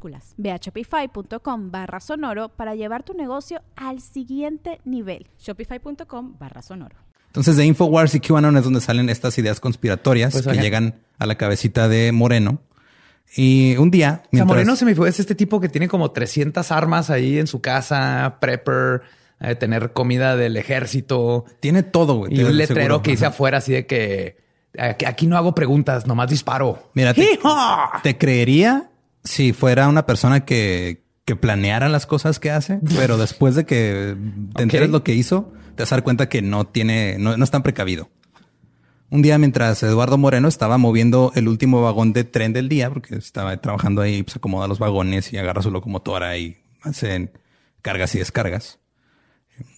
Ve 0.37 0.51
a 0.51 0.57
shopify.com 0.57 1.71
barra 1.71 1.99
sonoro 1.99 2.49
para 2.49 2.75
llevar 2.75 3.03
tu 3.03 3.13
negocio 3.13 3.61
al 3.75 4.01
siguiente 4.01 4.79
nivel. 4.85 5.27
Shopify.com 5.39 6.35
barra 6.39 6.61
sonoro. 6.61 6.95
Entonces 7.27 7.55
de 7.55 7.65
Infowars 7.65 8.13
y 8.15 8.19
QAnon 8.19 8.57
es 8.57 8.63
donde 8.63 8.81
salen 8.81 9.09
estas 9.09 9.37
ideas 9.37 9.59
conspiratorias 9.59 10.33
Pues, 10.33 10.45
que 10.45 10.61
llegan 10.61 10.95
a 11.17 11.25
la 11.25 11.35
cabecita 11.35 11.87
de 11.87 12.11
Moreno. 12.11 12.61
Y 13.37 13.77
un 13.77 13.89
día, 13.91 14.09
O 14.09 14.15
sea, 14.23 14.27
mientras- 14.31 14.47
Moreno 14.47 14.75
se 14.75 14.83
me 14.85 14.93
fue. 14.95 15.07
Es 15.07 15.19
este 15.21 15.35
tipo 15.35 15.61
que 15.61 15.69
tiene 15.69 15.87
como 15.87 16.11
300 16.11 16.69
armas 16.71 17.09
ahí 17.09 17.39
en 17.39 17.47
su 17.47 17.61
casa, 17.61 18.37
prepper, 18.41 19.03
eh, 19.39 19.55
tener 19.55 19.93
comida 19.93 20.35
del 20.35 20.57
ejército 20.57 21.45
tiene 21.61 21.83
todo, 21.83 22.15
güey. 22.15 22.37
y 22.37 22.43
un 22.43 22.57
letrero 22.57 23.01
que 23.01 23.11
dice 23.11 23.25
Ajá. 23.25 23.33
afuera 23.33 23.59
así 23.59 23.71
de 23.71 23.85
que 23.85 24.35
aquí 25.05 25.25
no 25.27 25.37
hago 25.37 25.55
preguntas, 25.55 26.05
nomás 26.05 26.29
disparo. 26.29 26.91
Mira, 26.93 27.13
te 28.03 28.17
creería 28.17 28.89
si 29.23 29.53
fuera 29.53 29.87
una 29.87 30.05
persona 30.05 30.45
que, 30.45 31.03
que 31.25 31.35
planeara 31.35 31.89
las 31.89 32.05
cosas 32.05 32.39
que 32.39 32.51
hace, 32.51 32.79
pero 32.95 33.17
después 33.17 33.55
de 33.55 33.65
que 33.65 34.15
te 34.55 34.63
enteres 34.63 34.87
Ok. 34.89 34.93
lo 34.93 35.03
que 35.03 35.13
hizo, 35.15 35.53
te 35.75 35.83
vas 35.83 35.91
a 35.91 35.95
dar 35.95 36.03
cuenta 36.03 36.29
que 36.29 36.41
no 36.41 36.65
tiene, 36.67 37.17
no, 37.19 37.37
no 37.37 37.43
es 37.43 37.51
tan 37.51 37.63
precavido. 37.63 38.09
Un 39.09 39.21
día 39.21 39.37
mientras 39.37 39.83
Eduardo 39.83 40.17
Moreno 40.17 40.47
estaba 40.47 40.77
moviendo 40.77 41.33
el 41.35 41.49
último 41.49 41.81
vagón 41.81 42.13
de 42.13 42.23
tren 42.23 42.53
del 42.53 42.69
día, 42.69 42.89
porque 42.89 43.15
estaba 43.15 43.57
trabajando 43.57 44.01
ahí, 44.01 44.23
pues 44.23 44.37
acomoda 44.37 44.69
los 44.69 44.79
vagones 44.79 45.33
y 45.33 45.37
agarra 45.37 45.61
su 45.61 45.69
locomotora 45.69 46.37
y 46.37 46.63
hacen 46.81 47.31
cargas 47.81 48.15
y 48.15 48.19
descargas. 48.19 48.79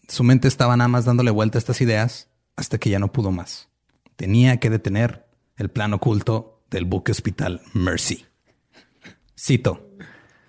Su 0.08 0.24
mente 0.24 0.48
estaba 0.48 0.78
nada 0.78 0.88
más 0.88 1.06
dándole 1.06 1.32
vuelta 1.32 1.58
a 1.58 1.60
estas 1.60 1.82
ideas 1.82 2.30
hasta 2.56 2.78
que 2.78 2.92
ya 2.92 3.00
no 3.00 3.12
pudo 3.12 3.32
más. 3.32 3.70
Tenía 4.16 4.58
que 4.58 4.70
detener 4.70 5.26
el 5.58 5.70
plan 5.70 5.94
oculto 5.94 6.64
del 6.70 6.86
buque 6.86 7.12
hospital 7.12 7.62
Mercy. 7.74 8.26
Cito. 9.44 9.90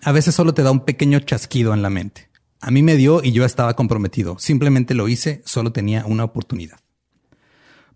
A 0.05 0.13
veces 0.13 0.37
solo 0.37 0.55
te 0.55 0.63
da 0.63 0.71
un 0.71 0.85
pequeño 0.85 1.19
chasquido 1.19 1.75
en 1.75 1.83
la 1.83 1.91
mente. 1.91 2.31
A 2.61 2.71
mí 2.71 2.81
me 2.85 2.95
dio 2.95 3.25
y 3.25 3.33
yo 3.33 3.45
estaba 3.45 3.75
comprometido. 3.75 4.39
Simplemente 4.39 4.95
lo 4.95 5.09
hice, 5.09 5.43
solo 5.45 5.73
tenía 5.73 6.05
una 6.07 6.23
oportunidad. 6.23 6.79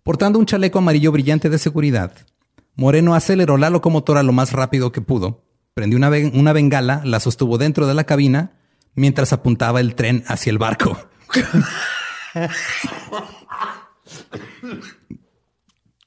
Portando 0.03 0.39
un 0.39 0.45
chaleco 0.45 0.79
amarillo 0.79 1.13
brillante 1.13 1.49
de 1.49 1.57
seguridad, 1.57 2.11
Moreno 2.75 3.15
aceleró 3.15 3.55
la 3.55 3.69
locomotora 3.69 4.23
lo 4.23 4.33
más 4.33 4.51
rápido 4.51 4.91
que 4.91 4.99
pudo, 4.99 5.45
prendió 5.73 5.97
una, 5.97 6.09
una 6.33 6.51
bengala, 6.51 7.01
la 7.05 7.21
sostuvo 7.21 7.57
dentro 7.57 7.87
de 7.87 7.93
la 7.93 8.03
cabina, 8.03 8.59
mientras 8.93 9.31
apuntaba 9.31 9.79
el 9.79 9.95
tren 9.95 10.25
hacia 10.27 10.49
el 10.49 10.57
barco. 10.57 10.97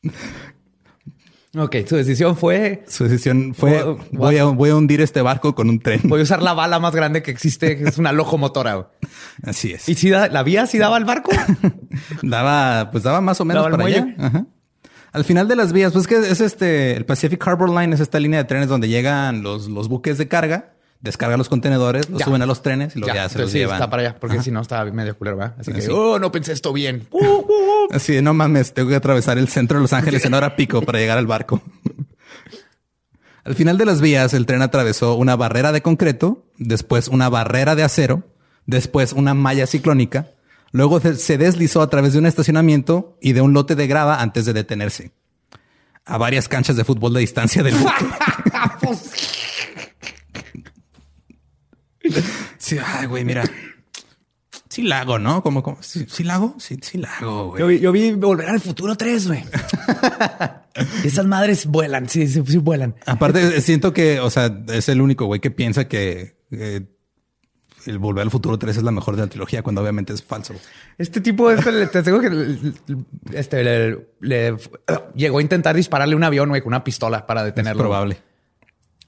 Ok, 1.55 1.77
su 1.87 1.97
decisión 1.97 2.35
fue 2.37 2.83
Su 2.89 3.05
decisión 3.05 3.55
fue, 3.55 3.83
Voy- 3.85 3.99
voy 4.13 4.39
a, 4.39 4.45
voy 4.45 4.71
a 4.71 4.77
hundir 4.77 5.03
este 5.03 5.21
barco 5.21 5.55
con 5.55 5.69
un 5.69 5.81
tren. 5.81 6.01
voy 6.05 6.21
a 6.21 6.23
usar 6.23 6.43
la 6.43 6.55
bala 6.55 6.79
más 6.81 6.95
grande 6.95 7.23
que 7.23 7.31
existe, 7.31 7.77
que 7.77 7.85
es 7.85 7.99
una 7.99 8.11
locomotora. 8.13 8.89
Así 9.45 9.73
es. 9.73 9.87
¿Y 9.89 9.95
si 9.95 10.09
da- 10.09 10.29
la 10.29 10.43
vía 10.43 10.67
si 10.67 10.79
daba 10.79 10.97
al 10.97 11.05
barco? 11.05 11.31
Daba, 12.23 12.91
pues 12.91 13.05
daba 13.05 13.21
más 13.21 13.41
o 13.41 13.45
menos 13.45 13.69
para 13.69 13.85
allá. 13.85 14.15
Ajá. 14.19 14.47
Al 15.13 15.25
final 15.25 15.47
de 15.47 15.57
las 15.57 15.75
vías, 15.75 15.93
pues 15.93 16.07
que 16.07 16.17
es 16.17 16.41
este, 16.41 16.97
el 16.97 17.05
Pacific 17.05 17.47
Harbor 17.47 17.69
Line 17.69 17.95
es 17.95 18.01
esta 18.01 18.19
línea 18.19 18.39
de 18.39 18.45
trenes 18.45 18.69
donde 18.69 18.89
llegan 18.89 19.43
los, 19.43 19.69
los 19.69 19.89
buques 19.91 20.17
de 20.17 20.27
carga, 20.27 20.72
descargan 21.03 21.37
los 21.37 21.49
contenedores, 21.51 22.09
los 22.09 22.21
Ya. 22.21 22.25
suben 22.25 22.41
a 22.43 22.47
los 22.47 22.63
trenes 22.63 22.97
y 22.97 23.01
luego 23.01 23.13
Ya, 23.15 23.23
ya, 23.25 23.29
se 23.29 23.35
entonces 23.35 23.41
los 23.43 23.53
sí, 23.53 23.59
llevan. 23.59 23.75
está 23.77 23.91
para 23.91 24.03
allá, 24.03 24.17
porque 24.19 24.37
Ajá. 24.37 24.45
si 24.45 24.51
no 24.51 24.61
estaba 24.63 24.91
medio 24.91 25.17
culero, 25.19 25.37
¿verdad? 25.37 25.57
Así 25.59 25.73
que, 25.73 25.83
Sí. 25.83 25.91
oh, 25.93 26.19
no 26.19 26.33
pensé 26.33 26.53
esto 26.53 26.73
bien. 26.73 27.07
Así 27.91 28.15
de 28.15 28.23
no 28.23 28.33
mames, 28.33 28.73
tengo 28.73 28.89
que 28.89 28.95
atravesar 28.97 29.37
el 29.37 29.49
centro 29.49 29.77
de 29.79 29.83
Los 29.83 29.93
Ángeles 29.93 30.25
en 30.25 30.33
hora 30.35 30.57
pico 30.57 30.81
para 30.83 30.99
llegar 30.99 31.19
al 31.19 31.27
barco. 31.27 31.61
al 33.45 33.55
final 33.57 33.77
de 33.77 33.85
las 33.85 34.01
vías, 34.01 34.33
el 34.35 34.47
tren 34.47 34.63
atravesó 34.63 35.15
una 35.17 35.35
barrera 35.37 35.73
de 35.73 35.83
concreto, 35.83 36.47
después 36.59 37.09
una 37.09 37.29
barrera 37.29 37.75
de 37.75 37.83
acero, 37.83 38.23
después 38.67 39.13
una 39.13 39.35
malla 39.35 39.67
ciclónica, 39.67 40.31
luego 40.71 41.01
se- 41.01 41.17
se 41.17 41.37
deslizó 41.37 41.83
a 41.83 41.91
través 41.91 42.13
de 42.13 42.21
un 42.21 42.27
estacionamiento 42.27 43.19
y 43.21 43.33
de 43.33 43.41
un 43.41 43.53
lote 43.53 43.75
de 43.75 43.89
grava 43.89 44.23
antes 44.23 44.45
de 44.45 44.53
detenerse. 44.53 45.11
A 46.05 46.17
varias 46.19 46.49
canchas 46.49 46.77
de 46.77 46.85
fútbol 46.85 47.13
de 47.15 47.21
distancia 47.21 47.63
del 47.65 47.75
buque. 47.79 48.07
Sí, 52.59 52.79
ay, 52.85 53.07
güey, 53.07 53.25
mira. 53.25 53.45
Sí 54.69 54.83
la 54.83 55.01
hago, 55.01 55.19
¿no? 55.19 55.43
Como, 55.43 55.63
como, 55.63 55.83
sí, 55.83 56.07
sí 56.09 56.25
la 56.25 56.37
hago, 56.37 56.55
sí, 56.59 56.79
sí 56.81 56.97
la 56.97 57.15
hago, 57.19 57.49
güey. 57.51 57.61
Yo 57.61 57.67
vi, 57.67 57.79
yo 57.81 57.93
vi 57.93 58.13
Volver 58.13 58.49
al 58.49 58.61
Futuro 58.61 58.97
3, 58.97 59.27
güey. 59.29 59.45
Esas 61.05 61.27
madres 61.27 61.67
vuelan, 61.67 62.09
sí, 62.09 62.27
sí, 62.27 62.43
sí 62.47 62.57
vuelan. 62.59 62.95
Aparte, 63.07 63.61
siento 63.61 63.93
que, 63.93 64.21
o 64.21 64.31
sea, 64.31 64.51
es 64.69 64.89
el 64.89 65.03
único 65.03 65.27
güey 65.27 65.41
que 65.41 65.51
piensa 65.51 65.89
que 65.89 66.37
eh, 66.51 66.81
el 67.85 67.99
Volver 67.99 68.23
al 68.23 68.31
Futuro 68.31 68.59
3 68.59 68.79
es 68.79 68.83
la 68.83 68.93
mejor 68.93 69.17
de 69.17 69.23
la 69.23 69.29
trilogía, 69.29 69.63
cuando 69.63 69.83
obviamente 69.83 70.15
es 70.15 70.23
falso. 70.23 70.55
Este 70.97 71.21
tipo, 71.21 71.51
este, 71.51 71.71
le- 71.71 71.87
te 71.89 72.01
digo 72.03 72.21
que 72.21 72.73
este, 73.35 73.63
le, 73.65 74.09
le- 74.21 74.57
llegó 75.15 75.39
a 75.39 75.43
intentar 75.43 75.77
dispararle 75.77 76.17
un 76.17 76.25
avión, 76.25 76.49
güey, 76.49 76.63
con 76.63 76.69
una 76.69 76.83
pistola 76.83 77.27
para 77.27 77.41
Es 77.43 77.47
detenerlo. 77.47 77.83
probable. 77.83 78.23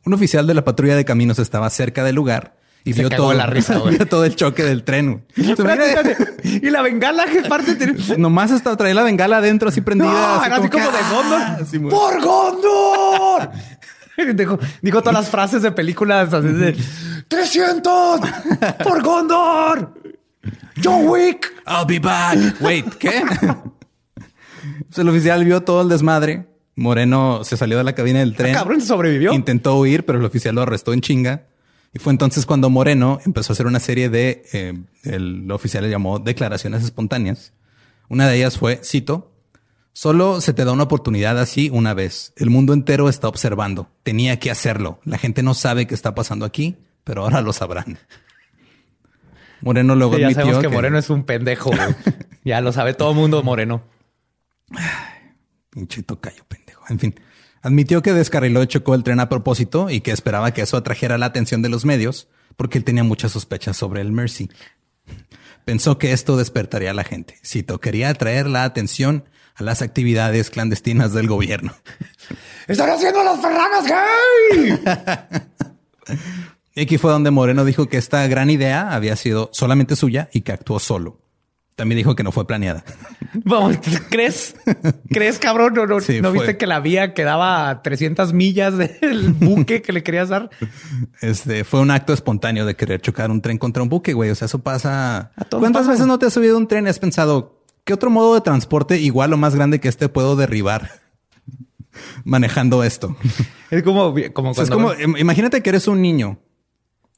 Un 0.05 0.13
oficial 0.13 0.47
de 0.47 0.53
la 0.53 0.65
patrulla 0.65 0.97
de 0.97 1.07
caminos 1.07 1.39
estaba 1.39 1.71
cerca 1.71 2.05
del 2.05 2.17
lugar 2.17 2.57
y 2.85 2.93
Se 2.93 3.00
vio 3.00 3.09
cagó 3.09 3.25
todo, 3.25 3.35
la 3.35 3.47
risa, 3.47 3.79
güey. 3.79 3.97
vio 3.97 4.07
todo 4.07 4.25
el 4.25 4.37
choque 4.37 4.62
del 4.62 4.85
tren. 4.85 5.25
güey. 5.37 5.55
Y 6.62 6.71
la 6.71 6.83
bengala, 6.83 7.25
¿qué 7.26 7.43
parte 7.43 7.75
tiene? 7.75 7.95
Nomás 8.19 8.50
hasta 8.50 8.76
traer 8.76 8.95
la 8.95 9.03
bengala 9.03 9.38
adentro 9.38 9.69
así 9.71 9.81
prendida. 9.81 10.11
No, 10.11 10.35
así 10.43 10.69
como 10.69 10.85
de 10.91 10.99
que, 10.99 11.14
Gondor. 11.14 11.41
¡ah! 11.41 11.59
Así, 11.61 11.79
güey. 11.79 11.91
¡Por 11.91 12.21
Gondor! 12.21 13.50
dijo, 14.35 14.59
dijo 14.83 15.00
todas 15.00 15.14
las 15.14 15.29
frases 15.29 15.62
de 15.62 15.73
películas 15.73 16.33
así 16.33 16.49
de 16.49 16.76
¡300! 17.29 18.76
¡Por 18.85 19.03
Gondor! 19.03 19.95
¡John 20.83 21.09
Wick! 21.09 21.53
I'll 21.67 21.87
be 21.87 21.99
back. 21.99 22.61
Wait, 22.61 22.87
¿qué? 22.95 23.23
Pues 24.87 24.99
el 24.99 25.09
oficial 25.09 25.45
vio 25.45 25.62
todo 25.62 25.83
el 25.83 25.88
desmadre. 25.88 26.47
Moreno 26.76 27.45
se 27.45 27.57
salió 27.57 27.79
de 27.79 27.85
la 27.85 27.95
cabina 27.95 28.19
del 28.19 28.35
tren. 28.35 28.53
Cabrón, 28.55 28.81
sobrevivió. 28.81 29.33
Intentó 29.33 29.76
huir, 29.79 30.05
pero 30.05 30.19
el 30.19 30.25
oficial 30.25 30.55
lo 30.55 30.62
arrestó 30.62 30.93
en 30.93 31.00
chinga. 31.00 31.45
Y 31.95 32.01
fue 32.01 32.13
entonces 32.13 32.45
cuando 32.45 32.69
Moreno 32.71 33.21
empezó 33.25 33.53
a 33.53 33.55
hacer 33.55 33.67
una 33.67 33.79
serie 33.79 34.09
de, 34.09 34.43
eh, 34.53 34.75
el 35.05 35.51
oficial 35.53 35.85
le 35.85 35.91
llamó 35.91 36.19
declaraciones 36.19 36.83
espontáneas. 36.83 37.53
Una 38.09 38.29
de 38.29 38.37
ellas 38.37 38.59
fue, 38.59 38.81
cito, 38.83 39.33
solo 39.93 40.41
se 40.41 40.53
te 40.53 40.65
da 40.65 40.73
una 40.73 40.83
oportunidad 40.83 41.39
así 41.39 41.71
una 41.73 41.95
vez. 41.95 42.33
El 42.37 42.51
mundo 42.51 42.73
entero 42.73 43.09
está 43.09 43.29
observando. 43.29 43.89
Tenía 44.03 44.41
que 44.41 44.51
hacerlo. 44.51 44.99
La 45.05 45.19
gente 45.19 45.45
no 45.45 45.55
sabe 45.55 45.87
qué 45.87 45.95
está 45.95 46.17
pasando 46.17 46.45
aquí, 46.45 46.77
pero 47.05 47.23
ahora 47.23 47.41
lo 47.43 47.53
sabrán. 47.53 47.99
Moreno 49.61 49.95
luego 49.95 50.15
Sí, 50.15 50.21
ya 50.21 50.27
admitió 50.27 50.43
sabemos 50.47 50.63
que, 50.63 50.69
Moreno 50.69 50.99
es 50.99 51.11
un 51.11 51.23
pendejo. 51.23 51.71
ya 52.45 52.61
lo 52.61 52.73
sabe 52.73 52.95
todo 52.95 53.11
el 53.11 53.17
mundo, 53.17 53.41
Moreno. 53.45 53.85
Pinche 55.71 56.03
tocayo 56.03 56.45
pendejo. 56.49 56.85
En 56.89 56.99
fin, 56.99 57.15
admitió 57.64 58.02
que 58.02 58.12
descarriló 58.12 58.62
y 58.62 58.66
chocó 58.66 58.94
el 58.94 59.02
tren 59.02 59.21
a 59.21 59.30
propósito 59.30 59.88
y 59.88 60.02
que 60.02 60.12
esperaba 60.12 60.52
que 60.52 60.62
eso 60.62 60.76
atrajera 60.76 61.16
la 61.16 61.26
atención 61.26 61.62
de 61.62 61.71
los 61.71 61.85
medios 61.85 62.28
porque 62.56 62.78
él 62.78 62.85
tenía 62.85 63.02
muchas 63.02 63.33
sospechas 63.33 63.76
sobre 63.76 64.02
el 64.02 64.12
Mercy. 64.12 64.50
Pensó 65.64 65.97
que 65.97 66.12
esto 66.12 66.37
despertaría 66.37 66.90
a 66.90 66.94
la 66.94 67.04
gente. 67.04 67.38
Cito, 67.42 67.80
quería 67.80 68.11
atraer 68.11 68.47
la 68.47 68.64
atención 68.64 69.25
a 69.54 69.62
las 69.62 69.80
actividades 69.80 70.50
clandestinas 70.50 71.14
del 71.14 71.26
gobierno. 71.26 71.75
¡Están 72.68 72.90
haciendo 72.90 73.25
las 73.25 73.40
ferragas 73.40 73.85
gay! 73.87 74.80
Y 76.76 76.83
aquí 76.83 76.99
fue 76.99 77.12
donde 77.12 77.30
Moreno 77.30 77.64
dijo 77.64 77.87
que 77.87 77.99
esta 77.99 78.26
gran 78.26 78.50
idea 78.50 78.92
había 78.92 79.14
sido 79.14 79.49
solamente 79.52 79.94
suya 79.94 80.28
y 80.33 80.40
que 80.40 80.50
actuó 80.50 80.80
solo. 80.80 81.21
También 81.76 81.97
dijo 81.97 82.14
que 82.14 82.23
no 82.23 82.31
fue 82.31 82.47
planeada. 82.47 82.85
Vamos, 83.45 83.78
¿crees? 84.11 84.54
¿Crees, 85.11 85.40
cabrón? 85.40 85.75
¿No, 85.75 85.87
no, 85.87 86.00
Sí, 86.00 86.21
¿no 86.21 86.31
viste 86.31 86.57
que 86.57 86.69
la 86.69 86.78
vía 86.78 87.14
quedaba 87.14 87.69
a 87.69 87.83
300 87.83 88.33
millas 88.33 88.78
del 88.78 89.33
buque 89.40 89.83
que 89.83 89.93
le 89.93 90.04
querías 90.04 90.28
dar? 90.28 90.50
Este 91.21 91.64
fue 91.64 91.81
un 91.81 91.90
acto 91.90 92.12
espontáneo 92.12 92.64
de 92.64 92.76
querer 92.76 93.00
chocar 93.00 93.31
un 93.33 93.40
tren 93.43 93.59
contra 93.59 93.83
un 93.83 93.88
buque, 93.88 94.12
güey. 94.12 94.31
O 94.31 94.35
sea, 94.37 94.47
eso 94.47 94.61
pasa. 94.61 95.33
A 95.37 95.45
¿Cuántas 95.50 95.83
pasa, 95.83 95.90
veces 95.93 96.07
no 96.07 96.19
te 96.21 96.26
has 96.26 96.33
subido 96.33 96.57
un 96.57 96.69
tren 96.69 96.87
y 96.87 96.90
has 96.90 97.00
pensado 97.00 97.61
qué 97.85 97.93
otro 97.93 98.09
modo 98.09 98.35
de 98.35 98.40
transporte 98.40 98.99
igual 99.00 99.33
o 99.33 99.37
más 99.37 99.57
grande 99.57 99.81
que 99.81 99.88
este 99.88 100.09
puedo 100.09 100.37
derribar 100.37 100.90
manejando 102.25 102.85
esto? 102.85 103.16
Es 103.71 103.83
como, 103.83 104.14
como 104.33 104.50
O 104.50 104.54
sea, 104.54 104.64
es 104.64 104.71
cuando- 104.71 104.90
como 104.95 105.00
im- 105.00 105.19
imagínate 105.21 105.61
que 105.62 105.71
eres 105.71 105.88
un 105.88 106.00
niño 106.02 106.38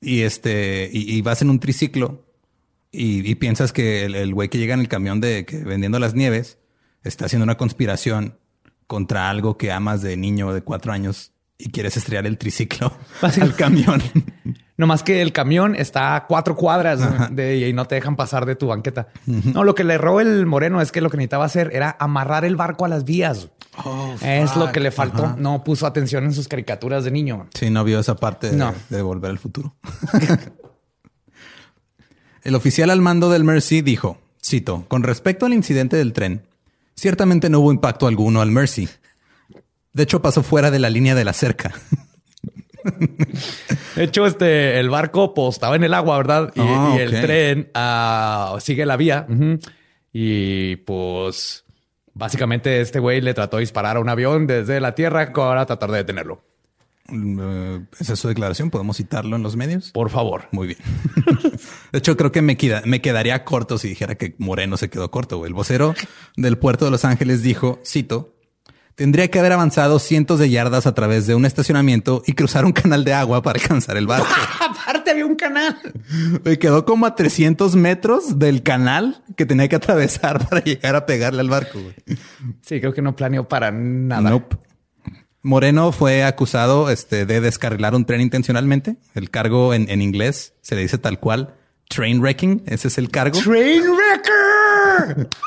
y 0.01 0.23
este 0.23 0.89
y, 0.93 1.15
y 1.17 1.23
vas 1.23 1.43
en 1.43 1.51
un 1.51 1.59
triciclo 1.61 2.26
y, 2.97 3.29
y 3.29 3.35
piensas 3.35 3.73
que 3.73 4.05
el 4.07 4.35
güey 4.35 4.49
que 4.49 4.59
llega 4.59 4.75
en 4.75 4.81
el 4.81 4.89
camión 4.89 5.21
de 5.21 5.45
que 5.45 5.59
vendiendo 5.59 5.99
las 5.99 6.15
nieves 6.15 6.59
está 7.05 7.27
haciendo 7.27 7.45
una 7.45 7.57
conspiración 7.57 8.39
contra 8.87 9.31
algo 9.31 9.57
que 9.57 9.73
amas 9.73 10.03
de 10.03 10.17
niño 10.17 10.53
de 10.53 10.63
cuatro 10.63 10.93
años 10.93 11.33
y 11.59 11.71
quieres 11.71 11.97
estrellar 11.97 12.27
el 12.27 12.39
triciclo 12.39 12.93
al 13.23 13.55
camión. 13.55 14.03
No 14.79 14.87
más 14.87 15.03
que 15.03 15.23
el 15.23 15.33
camión 15.33 15.75
está 15.75 16.15
a 16.15 16.27
cuatro 16.27 16.55
cuadras 16.55 17.35
de, 17.35 17.67
y 17.67 17.73
no 17.73 17.87
te 17.87 17.95
dejan 17.95 18.15
pasar 18.15 18.45
de 18.45 18.57
tu 18.57 18.67
banqueta. 18.67 19.09
No, 19.25 19.65
lo 19.65 19.75
que 19.75 19.85
le 19.85 19.95
erró 19.95 20.21
el 20.21 20.45
moreno 20.45 20.83
es 20.83 20.93
que 20.93 21.01
lo 21.01 21.09
que 21.09 21.17
necesitaba 21.17 21.47
hacer 21.47 21.71
era 21.73 21.97
amarrar 21.99 22.45
el 22.45 22.57
barco 22.57 22.85
a 22.85 22.89
las 22.89 23.07
vías. 23.07 23.49
es 24.21 24.55
lo 24.55 24.73
que 24.73 24.81
le 24.81 24.91
faltó. 24.91 25.35
No 25.39 25.65
puso 25.65 25.87
atención 25.87 26.25
en 26.25 26.35
sus 26.35 26.47
caricaturas 26.47 27.05
de 27.05 27.11
niño. 27.11 27.49
Sí, 27.55 27.71
no 27.71 27.85
vio 27.85 28.01
esa 28.01 28.17
parte 28.17 28.51
de, 28.51 28.71
de 28.91 29.01
Volver 29.01 29.31
al 29.31 29.39
Futuro. 29.39 29.75
el 32.47 32.55
oficial 32.55 32.91
al 32.91 33.01
mando 33.01 33.29
del 33.29 33.43
Mercy 33.43 33.83
dijo, 33.83 34.19
cito, 34.41 34.85
con 34.87 35.03
respecto 35.03 35.47
al 35.47 35.53
incidente 35.53 35.97
del 35.97 36.13
tren, 36.13 36.43
ciertamente 36.95 37.51
no 37.51 37.59
hubo 37.59 37.73
impacto 37.73 38.07
alguno 38.07 38.41
al 38.41 38.53
Mercy. 38.53 38.89
De 39.93 40.05
hecho, 40.05 40.23
pasó 40.23 40.45
fuera 40.45 40.71
de 40.71 40.79
la 40.79 40.89
línea 40.89 41.17
de 41.17 41.25
la 41.25 41.33
cerca. 41.33 41.75
De 43.97 44.05
hecho, 44.05 44.27
este, 44.27 44.79
el 44.79 44.91
barco 44.91 45.35
pues, 45.35 45.57
estaba 45.57 45.75
en 45.75 45.83
el 45.83 45.93
agua, 45.93 46.19
¿verdad? 46.19 46.53
Y, 46.55 46.61
Ah, 46.61 46.95
y 46.97 47.01
el 47.01 47.21
tren 47.21 47.71
ah, 47.75 48.57
sigue 48.61 48.87
la 48.87 48.97
vía. 48.97 49.27
Y 50.13 50.77
pues 50.77 51.65
básicamente 52.15 52.81
este 52.81 53.01
güey 53.01 53.21
le 53.23 53.35
trató 53.35 53.57
de 53.57 53.63
disparar 53.63 53.97
a 53.97 54.01
un 54.01 54.09
avión 54.09 54.47
desde 54.47 54.81
la 54.81 54.95
tierra 54.95 55.33
para 55.33 55.67
tratar 55.67 55.91
de 55.91 55.97
detenerlo. 55.97 56.45
Eh, 57.13 57.81
Esa 58.01 58.13
es 58.15 58.19
su 58.19 58.29
declaración. 58.29 58.71
¿Podemos 58.71 58.97
citarlo 58.97 59.37
en 59.37 59.43
los 59.43 59.57
medios? 59.57 59.91
Por 59.93 60.11
favor. 60.11 60.49
Muy 60.53 60.67
bien. 60.69 60.79
De 61.93 61.99
hecho, 61.99 62.17
creo 62.17 62.33
que 62.33 62.43
me, 62.43 62.57
queda- 62.57 62.83
me 62.85 63.01
quedaría 63.01 63.45
corto 63.45 63.79
si 63.79 63.89
dijera 63.89 64.15
que 64.17 64.35
Moreno 64.39 64.77
se 64.77 64.91
quedó 64.91 65.11
corto. 65.11 65.45
El 65.47 65.55
vocero 65.55 65.95
del 66.37 66.59
puerto 66.59 66.85
de 66.85 66.91
Los 66.91 67.05
Ángeles 67.05 67.43
dijo, 67.43 67.79
cito, 67.85 68.35
tendría 68.95 69.29
que 69.31 69.39
haber 69.39 69.53
avanzado 69.53 69.99
cientos 69.99 70.39
de 70.39 70.49
yardas 70.51 70.87
a 70.87 70.95
través 70.95 71.27
de 71.27 71.35
un 71.35 71.45
estacionamiento 71.45 72.23
y 72.27 72.33
cruzar 72.33 72.65
un 72.65 72.73
canal 72.73 73.05
de 73.05 73.13
agua 73.13 73.43
para 73.43 73.61
alcanzar 73.61 73.97
el 73.97 74.07
barco. 74.07 74.27
Aparte 74.61 75.11
había 75.11 75.27
un 75.27 75.37
canal. 75.37 75.77
Me 76.45 76.59
quedó 76.59 76.85
como 76.85 77.07
a 77.07 77.15
300 77.15 77.77
metros 77.77 78.39
del 78.39 78.63
canal 78.63 79.23
que 79.37 79.45
tenía 79.47 79.69
que 79.69 79.77
atravesar 79.77 80.49
para 80.49 80.65
llegar 80.65 80.97
a 80.97 81.07
pegarle 81.07 81.41
al 81.41 81.51
barco. 81.51 81.79
güey. 81.81 81.95
Sí, 82.63 82.81
creo 82.81 82.93
que 82.93 83.03
no 83.03 83.15
planeó 83.15 83.47
para 83.47 83.71
nada. 83.71 84.31
Nope. 84.31 84.57
Moreno 85.47 85.93
fue 85.93 86.25
acusado 86.25 86.91
este, 86.91 87.25
de 87.27 87.41
descarrilar 87.41 87.95
un 87.95 88.05
tren 88.05 88.21
intencionalmente. 88.21 88.97
El 89.15 89.31
cargo 89.31 89.73
en, 89.75 89.89
en 89.89 90.03
inglés 90.03 90.55
se 90.61 90.75
le 90.75 90.83
dice 90.83 90.99
tal 90.99 91.19
cual 91.21 91.55
train 91.89 92.21
wrecking. 92.21 92.65
Ese 92.67 92.89
es 92.89 92.99
el 92.99 93.11
cargo. 93.11 93.39
Trainwrecker. 93.41 95.29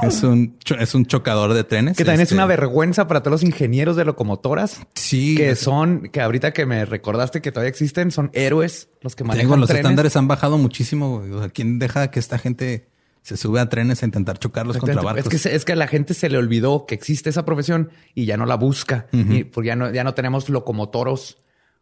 Es 0.00 0.22
un, 0.22 0.56
es 0.78 0.94
un 0.94 1.06
chocador 1.06 1.54
de 1.54 1.64
trenes. 1.64 1.96
Que 1.96 2.04
también 2.04 2.20
es 2.20 2.26
Este, 2.28 2.34
una 2.36 2.46
vergüenza 2.46 3.08
para 3.08 3.20
todos 3.20 3.32
los 3.32 3.42
ingenieros 3.42 3.96
de 3.96 4.04
locomotoras. 4.04 4.80
Sí. 4.94 5.34
Que 5.34 5.56
son, 5.56 6.02
que 6.12 6.20
ahorita 6.20 6.52
que 6.52 6.66
me 6.66 6.84
recordaste 6.84 7.42
que 7.42 7.50
todavía 7.50 7.70
existen, 7.70 8.12
son 8.12 8.30
héroes 8.32 8.90
los 9.00 9.16
que 9.16 9.24
manejan 9.24 9.46
digo, 9.48 9.56
los 9.56 9.66
trenes. 9.66 9.80
estándares 9.80 10.14
han 10.16 10.28
bajado 10.28 10.56
muchísimo. 10.56 11.18
güey. 11.18 11.32
O 11.32 11.40
sea, 11.40 11.48
¿quién 11.48 11.80
deja 11.80 12.12
que 12.12 12.20
esta 12.20 12.38
gente 12.38 12.86
se 13.28 13.36
sube 13.36 13.60
a 13.60 13.68
trenes 13.68 14.02
a 14.02 14.06
intentar 14.06 14.38
chocarlos 14.38 14.78
contra 14.78 15.02
barcos? 15.02 15.24
Es 15.24 15.28
que, 15.28 15.38
se- 15.38 15.54
es 15.54 15.64
que 15.66 15.72
a 15.72 15.76
la 15.76 15.86
gente 15.86 16.14
se 16.14 16.30
le 16.30 16.38
olvidó 16.38 16.86
que 16.86 16.94
existe 16.94 17.28
esa 17.28 17.44
profesión 17.44 17.90
y 18.14 18.24
ya 18.24 18.36
no 18.38 18.46
la 18.46 18.54
busca. 18.54 19.06
Y 19.12 19.44
porque 19.44 19.66
ya 19.68 19.76
no, 19.76 19.92
ya 19.92 20.02
no 20.04 20.14
tenemos 20.14 20.48
locomotoros 20.48 21.38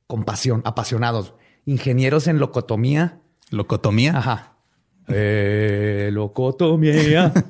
con 0.08 0.24
pasión, 0.24 0.62
apasionados. 0.64 1.34
Ingenieros 1.64 2.26
en 2.26 2.38
locotomía. 2.40 3.20
Locotomía. 3.50 4.16
Ajá. 4.18 4.56
Eh, 5.08 6.10
locotomía. 6.12 7.32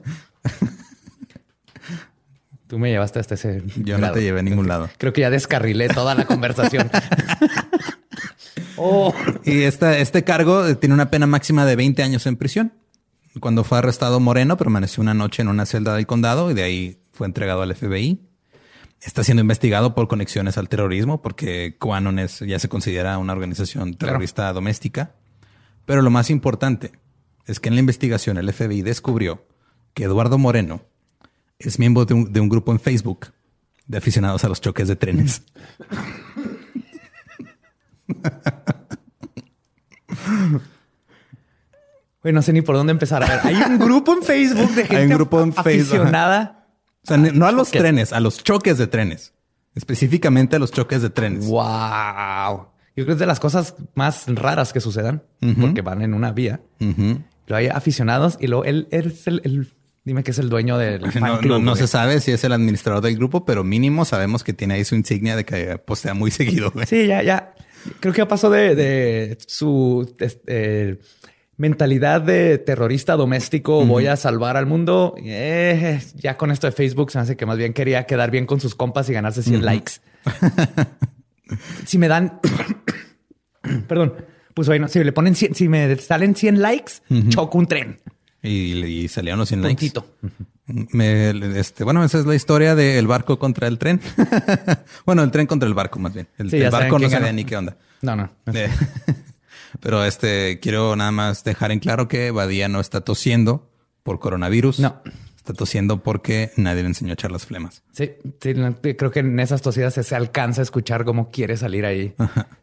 Tú 2.67 2.79
me 2.79 2.91
llevaste 2.91 3.21
hasta 3.21 3.35
ese. 3.37 3.63
Yo 3.77 3.97
no 3.97 4.11
te 4.11 4.23
llevé 4.23 4.41
a 4.41 4.43
ningún 4.43 4.67
lado. 4.67 4.91
Creo 4.99 5.13
que 5.13 5.21
ya 5.21 5.31
descarrilé 5.31 5.89
toda 5.89 6.15
la 6.17 6.25
conversación. 6.27 6.91
oh. 8.77 9.15
Y 9.45 9.63
esta, 9.63 9.97
este 9.99 10.25
cargo 10.25 10.77
tiene 10.77 10.95
una 10.95 11.09
pena 11.11 11.27
máxima 11.27 11.65
de 11.65 11.77
20 11.77 12.03
años 12.03 12.27
en 12.27 12.37
prisión. 12.37 12.73
Cuando 13.41 13.65
fue 13.65 13.79
arrestado 13.79 14.21
Moreno, 14.21 14.57
permaneció 14.57 15.03
una 15.03 15.15
noche 15.15 15.43
en 15.43 15.49
una 15.49 15.67
celda 15.67 15.95
del 15.95 16.07
condado 16.07 16.51
y 16.51 16.55
de 16.55 16.63
ahí 16.63 17.03
fue 17.13 17.27
entregado 17.27 17.63
al 17.63 17.75
FBI. 17.75 18.21
Está 19.01 19.25
siendo 19.25 19.43
investigado 19.43 19.95
por 19.95 20.09
conexiones 20.09 20.57
al 20.57 20.69
terrorismo 20.69 21.21
porque 21.21 21.77
QAnon 21.79 22.19
es, 22.19 22.41
ya 22.41 22.59
se 22.59 22.69
considera 22.69 23.19
una 23.19 23.35
organización 23.35 23.95
terrorista 23.95 24.53
doméstica. 24.53 25.15
Pero 25.85 26.03
lo 26.03 26.11
más 26.11 26.31
importante 26.31 26.93
es 27.45 27.61
que 27.61 27.69
en 27.69 27.75
la 27.75 27.81
investigación 27.81 28.39
el 28.39 28.53
FBI 28.53 28.83
descubrió 28.83 29.47
que 29.93 30.05
Eduardo 30.05 30.39
Moreno 30.39 30.83
es 31.59 31.79
miembro 31.79 32.05
de 32.05 32.15
un, 32.15 32.33
de 32.33 32.41
un 32.41 32.49
grupo 32.49 32.73
en 32.73 32.81
Facebook 32.81 33.29
de 33.87 33.99
aficionados 33.99 34.45
a 34.45 34.49
los 34.49 34.61
choques 34.61 34.89
de 34.89 34.97
trenes. 34.97 35.43
Güey, 42.27 42.35
no 42.35 42.43
sé 42.43 42.53
ni 42.53 42.61
por 42.61 42.75
dónde 42.75 42.91
empezar. 42.91 43.23
A 43.23 43.27
ver, 43.29 43.41
hay 43.45 43.55
un 43.55 43.79
grupo 43.79 44.13
en 44.13 44.23
Facebook 44.25 44.71
de 44.75 44.83
gente 44.83 44.97
Hay 44.97 45.05
un 45.05 45.11
grupo 45.13 45.41
en 45.43 45.53
Facebook, 45.53 45.95
aficionada. 45.95 46.67
O 47.05 47.07
sea, 47.07 47.17
no 47.19 47.47
a 47.47 47.53
los 47.53 47.71
trenes, 47.71 48.13
a 48.13 48.19
los 48.19 48.43
choques 48.43 48.79
de 48.79 48.89
trenes. 48.89 49.33
Específicamente 49.77 50.57
a 50.57 50.59
los 50.59 50.73
choques 50.73 51.03
de 51.03 51.11
trenes. 51.11 51.47
Wow. 51.47 52.67
Yo 52.97 53.05
creo 53.05 53.07
que 53.07 53.13
es 53.13 53.19
de 53.19 53.27
las 53.27 53.39
cosas 53.39 53.75
más 53.95 54.25
raras 54.27 54.73
que 54.73 54.81
sucedan 54.81 55.23
porque 55.61 55.83
van 55.83 56.03
en 56.03 56.15
una 56.15 56.33
vía. 56.33 56.61
Lo 57.47 57.55
hay 57.57 57.69
aficionados 57.69 58.39
y 58.41 58.49
luego 58.49 58.65
él 58.65 58.89
es 58.91 59.27
el, 59.29 59.41
el- 59.45 59.73
dime 60.05 60.25
que 60.25 60.33
es 60.33 60.39
el 60.41 60.49
dueño 60.49 60.79
del 60.79 61.13
fan 61.13 61.23
No, 61.23 61.39
club. 61.39 61.63
no- 61.63 61.77
se 61.77 61.87
sabe 61.87 62.19
si 62.21 62.33
es 62.33 62.43
el 62.43 62.53
administrador 62.53 63.03
del 63.03 63.15
grupo, 63.17 63.45
pero 63.45 63.63
mínimo 63.63 64.05
sabemos 64.05 64.43
que 64.43 64.53
tiene 64.53 64.75
ahí 64.75 64.85
su 64.85 64.97
insignia 64.97 65.37
de 65.37 65.45
que 65.45 65.79
postea 65.79 66.15
muy 66.15 66.31
seguido. 66.33 66.73
güey. 66.73 66.87
Sí, 66.87 67.07
ya, 67.07 67.23
ya. 67.23 67.55
Creo 68.01 68.13
que 68.13 68.19
ya 68.19 68.27
pasó 68.27 68.51
de, 68.51 68.75
de 68.75 69.39
su 69.47 70.13
este, 70.19 70.99
mentalidad 71.57 72.21
de 72.21 72.59
terrorista 72.59 73.17
doméstico, 73.17 73.85
voy 73.85 74.07
a 74.07 74.17
salvar 74.17 74.57
al 74.57 74.67
mundo. 74.67 75.15
Eh, 75.19 76.01
ya 76.15 76.37
con 76.37 76.51
esto 76.51 76.67
de 76.67 76.73
Facebook 76.73 77.11
se 77.11 77.19
hace 77.19 77.37
que 77.37 77.47
más 77.47 77.59
bien 77.59 77.73
quería 77.73 78.05
quedar 78.05 78.31
bien 78.31 78.47
con 78.47 78.61
sus 78.61 78.75
compas 78.75 79.09
y 79.09 79.13
ganarse 79.13 79.43
100 79.43 79.65
likes. 79.65 79.93
si 81.87 81.99
me 81.99 82.09
dan, 82.09 82.41
perdón, 83.89 84.15
pues 84.55 84.69
bueno, 84.69 84.89
si 84.89 85.03
le 85.03 85.13
ponen 85.13 85.35
100, 85.35 85.55
si 85.55 85.69
me 85.69 85.97
salen 85.97 86.35
100 86.35 86.61
likes, 86.61 86.93
choco 87.29 87.59
un 87.59 87.67
tren. 87.67 88.01
Y, 88.43 88.85
y 88.85 89.09
salieron 89.09 89.41
los 89.41 89.49
100 89.49 89.63
likes. 89.63 89.75
Puntito. 89.75 90.07
Me, 90.93 91.31
este, 91.59 91.85
bueno, 91.85 92.03
esa 92.05 92.19
es 92.19 92.27
la 92.27 92.35
historia 92.35 92.75
del 92.75 93.07
barco 93.07 93.39
contra 93.39 93.69
el 93.69 93.79
tren. 93.79 94.01
bueno, 95.07 95.23
el 95.23 95.31
tren 95.31 95.47
contra 95.47 95.69
el 95.69 95.75
barco, 95.75 95.99
más 95.99 96.13
bien. 96.13 96.29
El, 96.39 96.51
Sí, 96.51 96.57
el 96.57 96.71
barco 96.71 96.99
no 96.99 97.09
sabía 97.09 97.33
ni 97.33 97.45
qué 97.45 97.57
onda. 97.57 97.77
No, 98.03 98.17
no. 98.17 98.31
Pero 99.81 100.05
este, 100.05 100.59
quiero 100.61 100.97
nada 100.97 101.11
más 101.13 101.45
dejar 101.45 101.73
en 101.73 101.79
claro 101.79 102.09
que 102.09 102.31
Badía 102.31 102.69
no 102.69 102.81
está 102.81 103.01
tosiendo 103.03 103.71
por 104.03 104.19
coronavirus. 104.19 104.81
No. 104.81 105.03
Está 105.37 105.53
tosiendo 105.53 106.03
porque 106.03 106.51
nadie 106.57 106.83
le 106.83 106.89
enseñó 106.89 107.11
a 107.11 107.15
echar 107.15 107.31
las 107.31 107.47
flemas. 107.47 107.83
Sí, 107.93 108.13
sí, 108.41 108.55
creo 108.97 109.11
que 109.11 109.21
en 109.21 109.39
esas 109.39 109.63
tosidas 109.63 109.95
se, 109.95 110.15
alcanza 110.17 110.63
a 110.63 110.65
escuchar 110.65 111.05
cómo 111.05 111.31
quiere 111.31 111.57
salir 111.57 111.87
ahí 111.87 112.15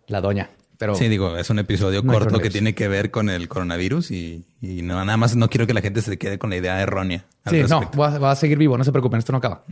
la 0.08 0.20
doña. 0.20 0.50
Pero 0.78 0.96
Sí, 0.96 1.08
digo, 1.08 1.38
es 1.38 1.50
un 1.50 1.60
episodio 1.60 2.02
No 2.02 2.12
corto 2.12 2.40
que 2.40 2.50
tiene 2.50 2.76
que 2.76 2.88
ver 2.88 3.12
con 3.12 3.30
el 3.30 3.48
coronavirus 3.48 4.12
y, 4.12 4.44
y 4.60 4.82
no, 4.82 4.96
nada 5.06 5.16
más 5.16 5.36
no 5.36 5.50
quiero 5.50 5.66
que 5.66 5.74
la 5.74 5.82
gente 5.82 6.02
se 6.02 6.18
quede 6.18 6.38
con 6.38 6.50
la 6.50 6.58
idea 6.58 6.82
errónea. 6.82 7.26
sí, 7.50 7.62
no, 7.70 7.90
va, 7.92 8.18
va 8.18 8.32
a 8.32 8.36
seguir 8.36 8.58
vivo, 8.58 8.78
no 8.78 8.84
se 8.84 8.92
preocupen, 8.92 9.20
esto 9.20 9.32
no 9.32 9.38
acaba. 9.38 9.64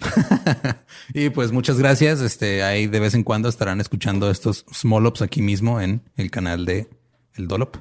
y 1.13 1.29
pues 1.31 1.51
muchas 1.51 1.77
gracias. 1.79 2.21
Este, 2.21 2.63
ahí 2.63 2.87
de 2.87 2.99
vez 2.99 3.13
en 3.13 3.23
cuando 3.23 3.49
estarán 3.49 3.81
escuchando 3.81 4.29
estos 4.29 4.65
small 4.71 5.05
ups 5.05 5.21
aquí 5.21 5.41
mismo 5.41 5.81
en 5.81 6.01
el 6.15 6.31
canal 6.31 6.65
de 6.65 6.87
El 7.35 7.47
Dolop. 7.47 7.77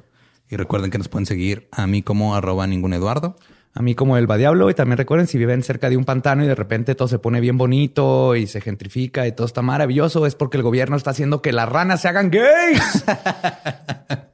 Y 0.49 0.55
recuerden 0.57 0.91
que 0.91 0.97
nos 0.97 1.07
pueden 1.07 1.25
seguir 1.25 1.67
a 1.71 1.87
mí 1.87 2.03
como 2.03 2.35
arroba 2.35 2.67
ningún 2.67 2.93
Eduardo. 2.93 3.37
A 3.73 3.81
mí 3.81 3.95
como 3.95 4.17
el 4.17 4.29
va 4.29 4.35
diablo 4.35 4.69
y 4.69 4.73
también 4.73 4.97
recuerden 4.97 5.27
si 5.27 5.37
viven 5.37 5.63
cerca 5.63 5.89
de 5.89 5.95
un 5.95 6.03
pantano 6.03 6.43
y 6.43 6.47
de 6.47 6.55
repente 6.55 6.93
todo 6.93 7.07
se 7.07 7.19
pone 7.19 7.39
bien 7.39 7.57
bonito 7.57 8.35
y 8.35 8.47
se 8.47 8.59
gentrifica 8.59 9.27
y 9.27 9.31
todo 9.31 9.47
está 9.47 9.61
maravilloso 9.61 10.25
es 10.25 10.35
porque 10.35 10.57
el 10.57 10.63
gobierno 10.63 10.97
está 10.97 11.11
haciendo 11.11 11.41
que 11.41 11.53
las 11.53 11.69
ranas 11.69 12.01
se 12.01 12.09
hagan 12.09 12.29
gays. 12.29 13.05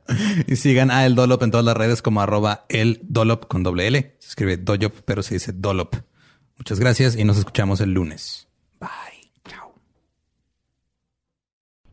Y 0.47 0.55
sigan 0.55 0.89
a 0.89 1.05
El 1.05 1.15
Dolop 1.15 1.43
en 1.43 1.51
todas 1.51 1.65
las 1.65 1.75
redes 1.75 2.01
como 2.01 2.21
arroba 2.21 2.65
El 2.69 2.99
Dolop 3.03 3.45
con 3.47 3.63
doble 3.63 3.87
L. 3.87 4.15
Se 4.19 4.29
escribe 4.29 4.55
Doyop, 4.57 4.93
pero 5.05 5.21
se 5.21 5.35
dice 5.35 5.51
Dolop. 5.51 5.95
Muchas 6.57 6.79
gracias 6.79 7.15
y 7.15 7.23
nos 7.23 7.37
escuchamos 7.37 7.81
el 7.81 7.91
lunes. 7.91 8.46